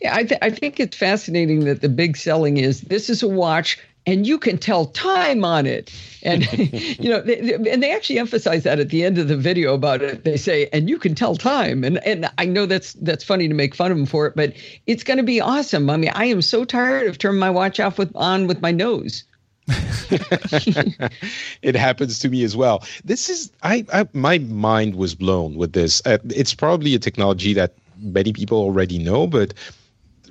Yeah, 0.00 0.14
I, 0.14 0.24
th- 0.24 0.40
I 0.42 0.50
think 0.50 0.80
it's 0.80 0.96
fascinating 0.96 1.64
that 1.64 1.80
the 1.80 1.88
big 1.88 2.16
selling 2.16 2.56
is 2.56 2.82
this 2.82 3.10
is 3.10 3.22
a 3.22 3.28
watch 3.28 3.78
and 4.06 4.26
you 4.26 4.38
can 4.38 4.56
tell 4.56 4.86
time 4.86 5.44
on 5.44 5.66
it. 5.66 5.92
And 6.22 6.50
you 6.98 7.10
know, 7.10 7.20
they, 7.20 7.54
and 7.54 7.82
they 7.82 7.94
actually 7.94 8.18
emphasize 8.18 8.62
that 8.62 8.78
at 8.78 8.90
the 8.90 9.04
end 9.04 9.18
of 9.18 9.28
the 9.28 9.36
video 9.36 9.74
about 9.74 10.02
it. 10.02 10.24
They 10.24 10.36
say, 10.36 10.68
and 10.72 10.88
you 10.88 10.98
can 10.98 11.14
tell 11.14 11.36
time. 11.36 11.84
And 11.84 11.98
and 12.06 12.30
I 12.38 12.46
know 12.46 12.66
that's 12.66 12.94
that's 12.94 13.24
funny 13.24 13.48
to 13.48 13.54
make 13.54 13.74
fun 13.74 13.90
of 13.90 13.96
them 13.96 14.06
for 14.06 14.26
it, 14.26 14.34
but 14.36 14.54
it's 14.86 15.02
going 15.02 15.18
to 15.18 15.24
be 15.24 15.40
awesome. 15.40 15.90
I 15.90 15.96
mean, 15.96 16.12
I 16.14 16.26
am 16.26 16.42
so 16.42 16.64
tired 16.64 17.08
of 17.08 17.18
turning 17.18 17.40
my 17.40 17.50
watch 17.50 17.80
off 17.80 17.98
with 17.98 18.14
on 18.14 18.46
with 18.46 18.60
my 18.60 18.70
nose. 18.70 19.24
it 21.62 21.74
happens 21.74 22.20
to 22.20 22.28
me 22.28 22.44
as 22.44 22.56
well. 22.56 22.84
This 23.04 23.28
is 23.28 23.50
I, 23.62 23.84
I 23.92 24.06
my 24.12 24.38
mind 24.38 24.94
was 24.94 25.14
blown 25.14 25.56
with 25.56 25.72
this. 25.72 26.00
Uh, 26.06 26.18
it's 26.26 26.54
probably 26.54 26.94
a 26.94 27.00
technology 27.00 27.52
that 27.54 27.74
many 27.98 28.32
people 28.32 28.58
already 28.58 28.98
know, 28.98 29.26
but 29.26 29.54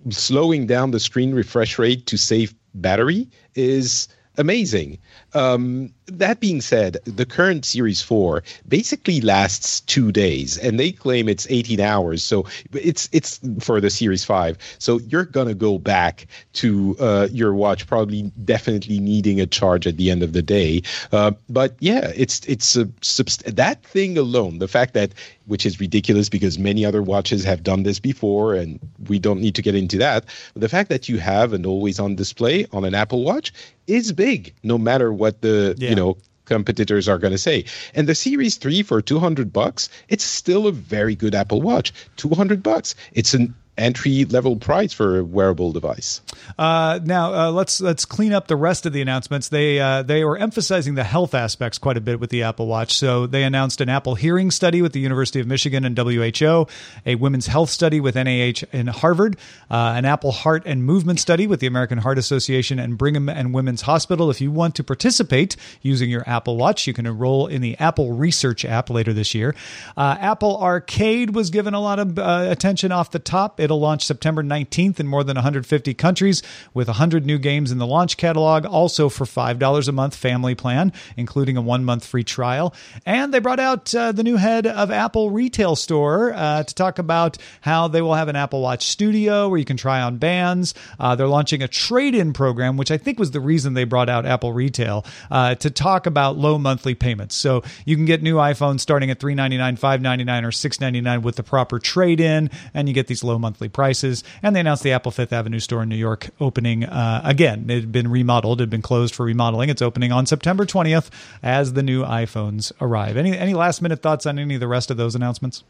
slowing 0.09 0.67
down 0.67 0.91
the 0.91 0.99
screen 0.99 1.33
refresh 1.33 1.79
rate 1.79 2.05
to 2.05 2.17
save 2.17 2.53
battery 2.75 3.29
is 3.55 4.07
amazing. 4.37 4.97
Um, 5.33 5.93
that 6.07 6.39
being 6.39 6.61
said, 6.61 6.97
the 7.05 7.25
current 7.25 7.65
Series 7.65 8.01
4 8.01 8.43
basically 8.67 9.21
lasts 9.21 9.81
two 9.81 10.11
days, 10.11 10.57
and 10.57 10.79
they 10.79 10.91
claim 10.91 11.27
it's 11.27 11.47
18 11.49 11.79
hours. 11.79 12.23
So 12.23 12.45
it's 12.71 13.09
it's 13.11 13.39
for 13.59 13.81
the 13.81 13.89
Series 13.89 14.23
5. 14.23 14.57
So 14.79 14.99
you're 14.99 15.25
gonna 15.25 15.53
go 15.53 15.77
back 15.77 16.27
to 16.53 16.95
uh, 16.99 17.27
your 17.31 17.53
watch, 17.53 17.87
probably 17.87 18.31
definitely 18.43 18.99
needing 18.99 19.41
a 19.41 19.45
charge 19.45 19.87
at 19.87 19.97
the 19.97 20.11
end 20.11 20.23
of 20.23 20.33
the 20.33 20.41
day. 20.41 20.81
Uh, 21.11 21.31
but 21.49 21.75
yeah, 21.79 22.11
it's 22.15 22.45
it's 22.45 22.75
a 22.75 22.85
subst- 23.01 23.55
that 23.55 23.83
thing 23.83 24.17
alone, 24.17 24.59
the 24.59 24.67
fact 24.67 24.93
that 24.93 25.13
which 25.47 25.65
is 25.65 25.79
ridiculous 25.79 26.29
because 26.29 26.57
many 26.57 26.85
other 26.85 27.01
watches 27.01 27.43
have 27.43 27.63
done 27.63 27.83
this 27.83 27.99
before, 27.99 28.55
and 28.55 28.79
we 29.07 29.19
don't 29.19 29.39
need 29.39 29.55
to 29.55 29.61
get 29.61 29.75
into 29.75 29.97
that. 29.97 30.25
The 30.55 30.69
fact 30.69 30.89
that 30.89 31.07
you 31.07 31.19
have 31.19 31.53
an 31.53 31.65
always-on 31.65 32.15
display 32.15 32.65
on 32.71 32.83
an 32.85 32.95
Apple 32.95 33.23
Watch 33.23 33.53
is 33.87 34.11
big, 34.11 34.53
no 34.63 34.77
matter 34.77 35.11
what 35.11 35.41
the 35.41 35.75
yeah. 35.77 35.89
you 35.89 35.95
know 35.95 36.17
competitors 36.45 37.09
are 37.09 37.17
going 37.17 37.31
to 37.31 37.37
say. 37.37 37.65
And 37.93 38.07
the 38.07 38.15
Series 38.15 38.57
3 38.57 38.83
for 38.83 39.01
200 39.01 39.51
bucks, 39.51 39.89
it's 40.09 40.23
still 40.23 40.67
a 40.67 40.71
very 40.71 41.15
good 41.15 41.35
Apple 41.35 41.61
Watch. 41.61 41.91
200 42.17 42.63
bucks. 42.63 42.95
It's 43.13 43.33
an 43.33 43.55
entry 43.77 44.25
level 44.25 44.55
price 44.55 44.93
for 44.93 45.19
a 45.19 45.23
wearable 45.23 45.71
device. 45.71 46.21
Uh, 46.57 46.99
now 47.03 47.33
uh, 47.33 47.51
let's 47.51 47.81
let's 47.81 48.05
clean 48.05 48.33
up 48.33 48.47
the 48.47 48.55
rest 48.55 48.85
of 48.85 48.93
the 48.93 49.01
announcements. 49.01 49.49
They 49.49 49.79
uh, 49.79 50.03
they 50.03 50.23
were 50.23 50.37
emphasizing 50.37 50.95
the 50.95 51.03
health 51.03 51.33
aspects 51.33 51.77
quite 51.77 51.97
a 51.97 52.01
bit 52.01 52.19
with 52.19 52.29
the 52.29 52.43
Apple 52.43 52.67
Watch. 52.67 52.93
So 52.93 53.27
they 53.27 53.43
announced 53.43 53.81
an 53.81 53.89
Apple 53.89 54.15
hearing 54.15 54.51
study 54.51 54.81
with 54.81 54.93
the 54.93 54.99
University 54.99 55.39
of 55.39 55.47
Michigan 55.47 55.85
and 55.85 55.97
WHO, 55.97 56.67
a 57.05 57.15
women's 57.15 57.47
health 57.47 57.69
study 57.69 57.99
with 57.99 58.15
NIH 58.15 58.65
and 58.71 58.89
Harvard, 58.89 59.37
uh, 59.69 59.93
an 59.95 60.05
Apple 60.05 60.31
Heart 60.31 60.63
and 60.65 60.83
Movement 60.83 61.19
study 61.19 61.47
with 61.47 61.59
the 61.59 61.67
American 61.67 61.97
Heart 61.97 62.17
Association 62.17 62.79
and 62.79 62.97
Brigham 62.97 63.29
and 63.29 63.53
Women's 63.53 63.81
Hospital. 63.81 64.29
If 64.29 64.41
you 64.41 64.51
want 64.51 64.75
to 64.75 64.83
participate 64.83 65.55
using 65.81 66.09
your 66.09 66.23
Apple 66.27 66.57
Watch, 66.57 66.87
you 66.87 66.93
can 66.93 67.05
enroll 67.05 67.47
in 67.47 67.61
the 67.61 67.77
Apple 67.79 68.13
Research 68.13 68.63
app 68.65 68.89
later 68.89 69.13
this 69.13 69.33
year. 69.35 69.55
Uh, 69.97 70.17
Apple 70.19 70.61
Arcade 70.61 71.35
was 71.35 71.49
given 71.49 71.73
a 71.73 71.79
lot 71.79 71.99
of 71.99 72.17
uh, 72.17 72.47
attention 72.49 72.91
off 72.91 73.11
the 73.11 73.19
top. 73.19 73.59
It'll 73.65 73.79
launch 73.79 74.05
September 74.05 74.43
19th 74.43 74.99
in 74.99 75.07
more 75.07 75.23
than 75.23 75.35
150 75.35 75.93
countries 75.95 76.41
with 76.73 76.87
100 76.87 77.25
new 77.25 77.37
games 77.37 77.71
in 77.71 77.77
the 77.79 77.87
launch 77.87 78.15
catalog, 78.15 78.65
also 78.65 79.09
for 79.09 79.25
$5 79.25 79.87
a 79.87 79.91
month 79.91 80.15
family 80.15 80.55
plan, 80.55 80.93
including 81.17 81.57
a 81.57 81.61
one 81.61 81.83
month 81.83 82.05
free 82.05 82.23
trial. 82.23 82.73
And 83.05 83.33
they 83.33 83.39
brought 83.39 83.59
out 83.59 83.93
uh, 83.93 84.11
the 84.11 84.23
new 84.23 84.37
head 84.37 84.67
of 84.67 84.91
Apple 84.91 85.31
Retail 85.31 85.75
Store 85.75 86.33
uh, 86.33 86.63
to 86.63 86.75
talk 86.75 86.99
about 86.99 87.37
how 87.61 87.87
they 87.87 88.01
will 88.01 88.13
have 88.13 88.27
an 88.27 88.35
Apple 88.35 88.61
Watch 88.61 88.87
Studio 88.87 89.49
where 89.49 89.57
you 89.57 89.65
can 89.65 89.77
try 89.77 90.01
on 90.01 90.17
bands. 90.17 90.73
Uh, 90.99 91.15
they're 91.15 91.27
launching 91.27 91.61
a 91.61 91.67
trade 91.67 92.13
in 92.13 92.31
program, 92.31 92.77
which 92.77 92.91
I 92.91 92.97
think 92.97 93.17
was 93.19 93.31
the 93.31 93.39
reason 93.39 93.73
they 93.73 93.83
brought 93.83 94.09
out 94.09 94.25
Apple 94.25 94.53
Retail 94.53 95.05
uh, 95.31 95.55
to 95.55 95.71
talk 95.71 96.05
about 96.05 96.37
low 96.37 96.57
monthly 96.57 96.93
payments. 96.93 97.35
So 97.35 97.63
you 97.85 97.95
can 97.95 98.05
get 98.05 98.21
new 98.21 98.35
iPhones 98.35 98.81
starting 98.81 99.09
at 99.09 99.19
399, 99.19 99.77
599, 99.77 100.45
or 100.45 100.51
699 100.51 101.21
with 101.21 101.35
the 101.35 101.43
proper 101.43 101.79
trade 101.79 102.19
in, 102.19 102.51
and 102.73 102.87
you 102.87 102.93
get 102.93 103.07
these 103.07 103.23
low 103.23 103.39
monthly 103.39 103.54
monthly 103.55 103.69
prices. 103.69 104.23
And 104.43 104.53
they 104.55 104.59
announced 104.59 104.83
the 104.83 104.91
Apple 104.91 105.11
Fifth 105.11 105.31
Avenue 105.31 105.59
store 105.59 105.83
in 105.83 105.89
New 105.89 105.95
York 105.95 106.29
opening 106.41 106.83
uh, 106.83 107.21
again. 107.23 107.69
It 107.69 107.75
had 107.75 107.91
been 107.91 108.09
remodeled, 108.09 108.59
it 108.59 108.63
had 108.63 108.69
been 108.69 108.81
closed 108.81 109.15
for 109.15 109.25
remodeling. 109.25 109.69
It's 109.69 109.81
opening 109.81 110.11
on 110.11 110.25
September 110.25 110.65
20th 110.65 111.09
as 111.41 111.73
the 111.73 111.81
new 111.83 112.03
iPhones 112.03 112.73
arrive. 112.81 113.15
Any 113.15 113.37
any 113.37 113.53
last 113.53 113.81
minute 113.81 114.01
thoughts 114.01 114.25
on 114.25 114.37
any 114.37 114.55
of 114.55 114.59
the 114.59 114.67
rest 114.67 114.91
of 114.91 114.97
those 114.97 115.15
announcements? 115.15 115.63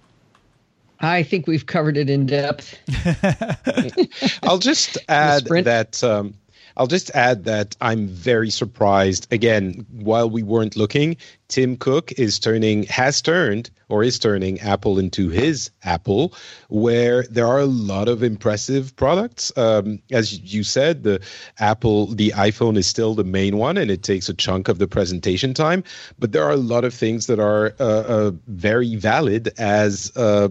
I 0.99 1.23
think 1.23 1.45
we've 1.45 1.65
covered 1.65 1.97
it 1.97 2.09
in 2.09 2.25
depth. 2.25 2.79
I'll 4.43 4.57
just 4.57 4.97
add 5.09 5.45
that. 5.45 6.03
Um, 6.03 6.35
I'll 6.77 6.87
just 6.87 7.09
add 7.11 7.45
that 7.45 7.75
I'm 7.79 8.07
very 8.07 8.49
surprised. 8.49 9.31
Again, 9.31 9.85
while 9.91 10.29
we 10.29 10.43
weren't 10.43 10.75
looking, 10.75 11.17
Tim 11.47 11.77
Cook 11.77 12.11
is 12.13 12.39
turning, 12.39 12.83
has 12.83 13.21
turned, 13.21 13.69
or 13.87 14.03
is 14.03 14.19
turning 14.19 14.59
Apple 14.59 14.99
into 14.99 15.29
his 15.29 15.71
Apple, 15.83 16.33
where 16.67 17.23
there 17.23 17.47
are 17.47 17.59
a 17.59 17.65
lot 17.65 18.09
of 18.09 18.23
impressive 18.23 18.95
products. 18.95 19.55
Um, 19.57 19.99
as 20.11 20.39
you 20.53 20.63
said, 20.63 21.03
the 21.03 21.21
Apple, 21.59 22.07
the 22.07 22.33
iPhone 22.35 22.77
is 22.77 22.87
still 22.87 23.15
the 23.15 23.23
main 23.23 23.57
one, 23.57 23.77
and 23.77 23.89
it 23.89 24.03
takes 24.03 24.27
a 24.27 24.33
chunk 24.33 24.67
of 24.67 24.79
the 24.79 24.87
presentation 24.87 25.53
time. 25.53 25.83
But 26.19 26.31
there 26.31 26.43
are 26.43 26.51
a 26.51 26.57
lot 26.57 26.83
of 26.83 26.93
things 26.93 27.27
that 27.27 27.39
are 27.39 27.73
uh, 27.79 27.83
uh, 27.83 28.31
very 28.47 28.95
valid 28.95 29.53
as, 29.57 30.11
uh, 30.15 30.49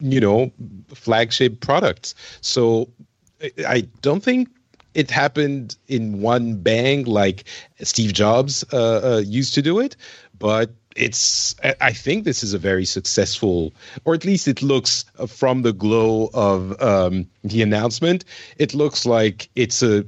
you 0.00 0.20
know, 0.20 0.50
flagship 0.94 1.60
products. 1.60 2.14
So 2.40 2.88
I 3.66 3.86
don't 4.02 4.22
think 4.22 4.48
it 4.98 5.12
happened 5.12 5.76
in 5.86 6.20
one 6.20 6.56
bang 6.56 7.04
like 7.04 7.44
Steve 7.82 8.12
Jobs 8.12 8.64
uh, 8.72 9.00
uh, 9.14 9.22
used 9.24 9.54
to 9.54 9.62
do 9.62 9.78
it, 9.78 9.94
but 10.40 10.70
it's 10.96 11.54
I 11.80 11.92
think 11.92 12.24
this 12.24 12.42
is 12.42 12.52
a 12.52 12.58
very 12.58 12.84
successful, 12.84 13.72
or 14.04 14.14
at 14.14 14.24
least 14.24 14.48
it 14.48 14.60
looks 14.60 15.04
uh, 15.20 15.26
from 15.26 15.62
the 15.62 15.72
glow 15.72 16.30
of 16.34 16.82
um, 16.82 17.28
the 17.44 17.62
announcement, 17.62 18.24
it 18.56 18.74
looks 18.74 19.06
like 19.06 19.48
it's 19.54 19.84
a 19.84 20.04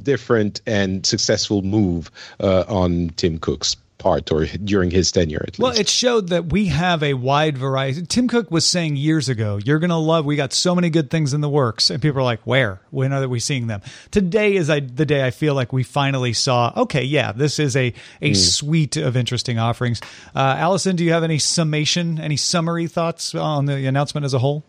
different 0.00 0.60
and 0.66 1.04
successful 1.04 1.62
move 1.62 2.08
uh, 2.38 2.64
on 2.68 3.10
Tim 3.16 3.38
Cook's 3.38 3.74
part 4.02 4.32
or 4.32 4.46
during 4.46 4.90
his 4.90 5.12
tenure 5.12 5.42
at 5.46 5.50
least. 5.50 5.60
Well, 5.60 5.78
it 5.78 5.88
showed 5.88 6.30
that 6.30 6.46
we 6.46 6.66
have 6.66 7.02
a 7.02 7.14
wide 7.14 7.56
variety. 7.56 8.04
Tim 8.04 8.26
Cook 8.26 8.50
was 8.50 8.66
saying 8.66 8.96
years 8.96 9.28
ago, 9.28 9.58
you're 9.64 9.78
going 9.78 9.90
to 9.90 9.96
love, 9.96 10.24
we 10.24 10.34
got 10.34 10.52
so 10.52 10.74
many 10.74 10.90
good 10.90 11.08
things 11.08 11.32
in 11.32 11.40
the 11.40 11.48
works. 11.48 11.88
And 11.88 12.02
people 12.02 12.20
are 12.20 12.24
like, 12.24 12.40
where? 12.44 12.80
When 12.90 13.12
are 13.12 13.28
we 13.28 13.38
seeing 13.38 13.68
them? 13.68 13.80
Today 14.10 14.56
is 14.56 14.68
I, 14.68 14.80
the 14.80 15.06
day 15.06 15.24
I 15.24 15.30
feel 15.30 15.54
like 15.54 15.72
we 15.72 15.84
finally 15.84 16.32
saw, 16.32 16.72
okay, 16.76 17.04
yeah, 17.04 17.32
this 17.32 17.58
is 17.58 17.76
a, 17.76 17.94
a 18.20 18.32
mm. 18.32 18.36
suite 18.36 18.96
of 18.96 19.16
interesting 19.16 19.58
offerings. 19.58 20.00
Uh, 20.34 20.56
Allison, 20.58 20.96
do 20.96 21.04
you 21.04 21.12
have 21.12 21.22
any 21.22 21.38
summation, 21.38 22.18
any 22.18 22.36
summary 22.36 22.88
thoughts 22.88 23.34
on 23.34 23.66
the 23.66 23.86
announcement 23.86 24.24
as 24.24 24.34
a 24.34 24.38
whole? 24.40 24.64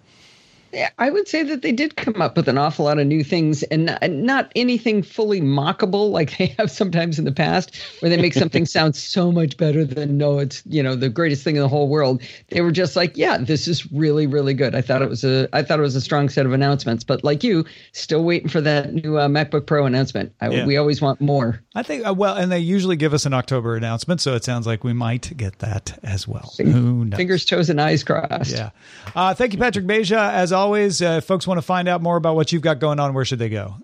I 0.98 1.10
would 1.10 1.28
say 1.28 1.44
that 1.44 1.62
they 1.62 1.72
did 1.72 1.96
come 1.96 2.22
up 2.22 2.36
with 2.36 2.48
an 2.48 2.58
awful 2.58 2.86
lot 2.86 3.00
of 3.00 3.08
new 3.08 3.24
things 3.24 3.64
and 3.64 3.86
not, 3.86 4.10
not 4.10 4.52
anything 4.56 5.04
fully 5.04 5.42
mockable 5.42 6.12
like 6.12 6.38
they 6.38 6.48
have 6.58 6.72
sometimes 6.72 7.20
in 7.20 7.26
the 7.26 7.32
past, 7.32 7.76
where 8.00 8.10
they 8.10 8.18
make 8.18 8.34
something 8.34 8.66
sound 8.68 8.96
so 8.96 9.32
much 9.32 9.58
better 9.58 9.86
than 9.86 10.18
no, 10.18 10.40
it's 10.40 10.64
you 10.66 10.82
know 10.82 10.96
the 10.96 11.10
greatest 11.10 11.44
thing 11.44 11.56
in 11.56 11.62
the 11.62 11.70
whole 11.70 11.88
world. 11.88 12.22
They 12.50 12.62
were 12.62 12.72
just 12.72 12.96
like, 12.96 13.18
yeah, 13.18 13.38
this 13.38 13.68
is 13.68 13.92
really 13.92 14.28
really 14.28 14.54
good. 14.54 14.76
I 14.76 14.82
thought 14.82 15.02
it 15.02 15.10
was 15.10 15.24
a 15.24 15.48
I 15.54 15.62
thought 15.64 15.80
it 15.80 15.84
was 15.84 15.96
a 15.96 16.02
strong 16.02 16.30
set 16.30 16.46
of 16.46 16.54
announcements, 16.54 17.04
but 17.04 17.24
like 17.24 17.44
you, 17.44 17.66
still 17.92 18.24
waiting 18.24 18.50
for 18.50 18.62
that 18.62 18.94
new 18.94 19.18
uh, 19.18 19.28
MacBook 19.28 19.66
Pro 19.66 19.86
announcement. 19.86 20.34
I, 20.42 20.50
Yeah. 20.50 20.66
We 20.66 20.78
always 20.78 21.02
want 21.02 21.20
more. 21.20 21.62
I 21.76 21.84
think 21.84 22.08
uh, 22.08 22.14
well, 22.14 22.36
and 22.36 22.52
they 22.52 22.60
usually 22.60 22.96
give 22.96 23.14
us 23.14 23.26
an 23.26 23.34
October 23.34 23.76
announcement, 23.76 24.22
so 24.22 24.36
it 24.36 24.44
sounds 24.44 24.68
like 24.68 24.84
we 24.84 24.94
might 24.94 25.36
get 25.36 25.60
that 25.60 26.00
as 26.04 26.28
well. 26.28 26.54
Who 26.58 27.06
knows? 27.06 27.18
Fingers, 27.18 27.46
toes, 27.46 27.70
and 27.70 27.82
eyes 27.82 28.04
crossed. 28.04 28.52
Yeah. 28.52 28.70
Uh, 29.16 29.34
thank 29.34 29.54
you, 29.54 29.60
Patrick 29.60 29.86
Beja. 29.86 30.32
As 30.32 30.52
always, 30.52 30.63
uh, 30.72 31.18
if 31.18 31.26
folks 31.26 31.46
want 31.46 31.58
to 31.58 31.62
find 31.62 31.88
out 31.88 32.02
more 32.02 32.18
about 32.18 32.36
what 32.36 32.52
you've 32.52 32.62
got 32.62 32.80
going 32.80 33.00
on, 33.00 33.14
where 33.14 33.26
should 33.26 33.40
they 33.40 33.50
go? 33.50 33.76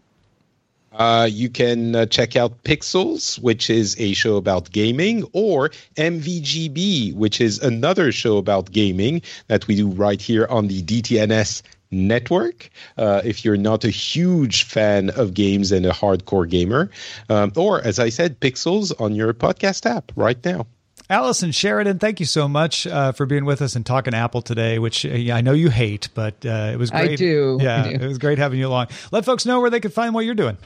Uh, 0.91 1.27
you 1.32 1.49
can 1.49 1.95
uh, 1.95 2.05
check 2.05 2.36
out 2.36 2.63
Pixels, 2.63 3.39
which 3.39 3.69
is 3.69 3.95
a 3.99 4.13
show 4.13 4.38
about 4.38 4.71
gaming, 4.71 5.23
or 5.34 5.69
MVGB, 5.95 7.13
which 7.13 7.39
is 7.39 7.59
another 7.59 8.11
show 8.11 8.38
about 8.38 8.71
gaming 8.71 9.21
that 9.47 9.67
we 9.67 9.75
do 9.75 9.88
right 9.88 10.21
here 10.21 10.47
on 10.49 10.67
the 10.67 10.82
DTNS 10.82 11.61
network. 11.91 12.69
Uh, 12.97 13.21
if 13.23 13.45
you're 13.45 13.57
not 13.57 13.84
a 13.84 13.89
huge 13.89 14.63
fan 14.63 15.09
of 15.11 15.34
games 15.34 15.71
and 15.71 15.86
a 15.86 15.91
hardcore 15.91 16.49
gamer, 16.49 16.89
um, 17.30 17.51
or 17.55 17.82
as 17.82 17.99
I 17.99 18.09
said, 18.09 18.39
Pixels 18.39 18.91
on 18.99 19.15
your 19.15 19.34
podcast 19.34 19.86
app 19.86 20.11
right 20.15 20.43
now. 20.43 20.65
Allison 21.12 21.51
Sheridan, 21.51 21.97
thank 21.97 22.20
you 22.20 22.26
so 22.28 22.47
much 22.47 22.86
uh, 22.86 23.14
for 23.14 23.26
being 23.26 23.43
with 23.43 23.64
us 23.64 23.76
and 23.76 23.84
talking 23.84 24.14
Apple 24.14 24.43
today, 24.43 24.78
which 24.78 25.05
uh, 25.05 25.10
I 25.10 25.41
know 25.41 25.53
you 25.53 25.70
hate, 25.72 26.10
but 26.14 26.45
uh, 26.45 26.70
it 26.72 26.78
was 26.78 26.91
great. 26.91 27.12
I 27.12 27.16
do. 27.16 27.57
Yeah, 27.60 27.84
I 27.84 27.93
do. 27.93 28.03
it 28.03 28.07
was 28.07 28.20
great 28.20 28.38
having 28.38 28.60
you 28.60 28.68
along. 28.68 28.88
Let 29.12 29.26
folks 29.26 29.43
know 29.45 29.60
where 29.60 29.72
they 29.72 29.80
can 29.80 29.89
find 29.89 30.14
what 30.14 30.26
you're 30.26 30.36
doing. 30.36 30.57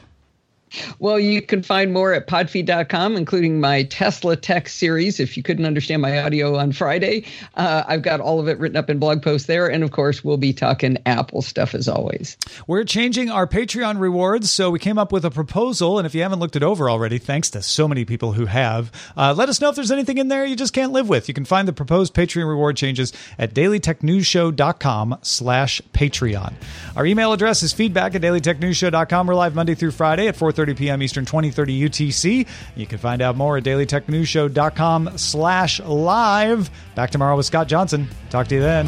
Well, 0.98 1.18
you 1.18 1.42
can 1.42 1.62
find 1.62 1.92
more 1.92 2.12
at 2.12 2.26
podfeed.com, 2.26 3.16
including 3.16 3.60
my 3.60 3.84
Tesla 3.84 4.36
Tech 4.36 4.68
series. 4.68 5.20
If 5.20 5.36
you 5.36 5.42
couldn't 5.42 5.66
understand 5.66 6.02
my 6.02 6.18
audio 6.18 6.56
on 6.56 6.72
Friday, 6.72 7.24
uh, 7.56 7.84
I've 7.86 8.02
got 8.02 8.20
all 8.20 8.40
of 8.40 8.48
it 8.48 8.58
written 8.58 8.76
up 8.76 8.90
in 8.90 8.98
blog 8.98 9.22
posts 9.22 9.46
there. 9.46 9.66
And 9.70 9.84
of 9.84 9.90
course, 9.90 10.24
we'll 10.24 10.36
be 10.36 10.52
talking 10.52 10.98
Apple 11.06 11.42
stuff 11.42 11.74
as 11.74 11.88
always. 11.88 12.36
We're 12.66 12.84
changing 12.84 13.30
our 13.30 13.46
Patreon 13.46 14.00
rewards, 14.00 14.50
so 14.50 14.70
we 14.70 14.78
came 14.78 14.98
up 14.98 15.12
with 15.12 15.24
a 15.24 15.30
proposal. 15.30 15.98
And 15.98 16.06
if 16.06 16.14
you 16.14 16.22
haven't 16.22 16.40
looked 16.40 16.56
it 16.56 16.62
over 16.62 16.90
already, 16.90 17.18
thanks 17.18 17.50
to 17.50 17.62
so 17.62 17.86
many 17.86 18.04
people 18.04 18.32
who 18.32 18.46
have, 18.46 18.90
uh, 19.16 19.34
let 19.36 19.48
us 19.48 19.60
know 19.60 19.68
if 19.68 19.76
there's 19.76 19.92
anything 19.92 20.18
in 20.18 20.28
there 20.28 20.44
you 20.44 20.56
just 20.56 20.72
can't 20.72 20.92
live 20.92 21.08
with. 21.08 21.28
You 21.28 21.34
can 21.34 21.44
find 21.44 21.68
the 21.68 21.72
proposed 21.72 22.14
Patreon 22.14 22.48
reward 22.48 22.76
changes 22.76 23.12
at 23.38 23.54
dailytechnewsshow.com 23.54 25.18
slash 25.22 25.82
Patreon. 25.92 26.54
Our 26.96 27.06
email 27.06 27.32
address 27.32 27.62
is 27.62 27.72
feedback 27.72 28.14
at 28.14 28.22
dailytechnewsshow.com. 28.22 29.26
We're 29.26 29.34
live 29.34 29.54
Monday 29.54 29.74
through 29.74 29.92
Friday 29.92 30.28
at 30.28 30.36
4.30 30.36 30.63
p.m. 30.72 31.02
Eastern, 31.02 31.26
2030 31.26 31.88
UTC. 31.88 32.46
You 32.76 32.86
can 32.86 32.96
find 32.96 33.20
out 33.20 33.36
more 33.36 33.58
at 33.58 33.64
dailytechnewsshow.com 33.64 35.18
slash 35.18 35.80
live. 35.80 36.70
Back 36.94 37.10
tomorrow 37.10 37.36
with 37.36 37.44
Scott 37.44 37.68
Johnson. 37.68 38.08
Talk 38.30 38.46
to 38.48 38.54
you 38.54 38.62
then. 38.62 38.86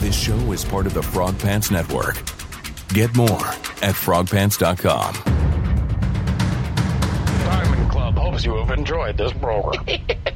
This 0.00 0.14
show 0.14 0.36
is 0.52 0.64
part 0.64 0.86
of 0.86 0.94
the 0.94 1.02
Frog 1.02 1.36
Pants 1.40 1.72
Network. 1.72 2.14
Get 2.90 3.16
more 3.16 3.26
at 3.82 3.96
frogpants.com. 3.96 5.14
Diamond 7.44 7.90
Club 7.90 8.16
hopes 8.16 8.44
you 8.44 8.54
have 8.54 8.70
enjoyed 8.70 9.16
this 9.16 9.32
program. 9.32 9.84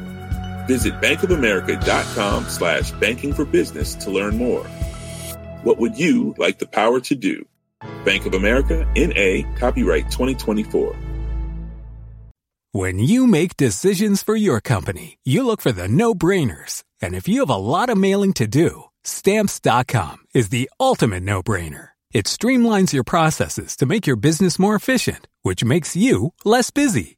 Visit 0.71 0.93
bankofamerica.com 1.01 2.45
slash 2.47 2.91
banking 2.91 3.33
for 3.33 3.43
business 3.43 3.93
to 3.95 4.09
learn 4.09 4.37
more. 4.37 4.63
What 5.63 5.79
would 5.79 5.99
you 5.99 6.33
like 6.37 6.59
the 6.59 6.65
power 6.65 7.01
to 7.01 7.13
do? 7.13 7.45
Bank 8.05 8.25
of 8.25 8.33
America, 8.33 8.87
NA, 8.95 9.43
copyright 9.57 10.09
2024. 10.09 10.95
When 12.71 12.99
you 12.99 13.27
make 13.27 13.57
decisions 13.57 14.23
for 14.23 14.37
your 14.37 14.61
company, 14.61 15.17
you 15.25 15.45
look 15.45 15.59
for 15.59 15.73
the 15.73 15.89
no 15.89 16.13
brainers. 16.15 16.85
And 17.01 17.15
if 17.15 17.27
you 17.27 17.41
have 17.41 17.49
a 17.49 17.65
lot 17.75 17.89
of 17.89 17.97
mailing 17.97 18.31
to 18.35 18.47
do, 18.47 18.85
stamps.com 19.03 20.19
is 20.33 20.49
the 20.49 20.69
ultimate 20.79 21.23
no 21.23 21.43
brainer. 21.43 21.89
It 22.13 22.27
streamlines 22.27 22.93
your 22.93 23.03
processes 23.03 23.75
to 23.75 23.85
make 23.85 24.07
your 24.07 24.15
business 24.15 24.57
more 24.57 24.75
efficient, 24.75 25.27
which 25.41 25.65
makes 25.65 25.97
you 25.97 26.33
less 26.45 26.71
busy. 26.71 27.17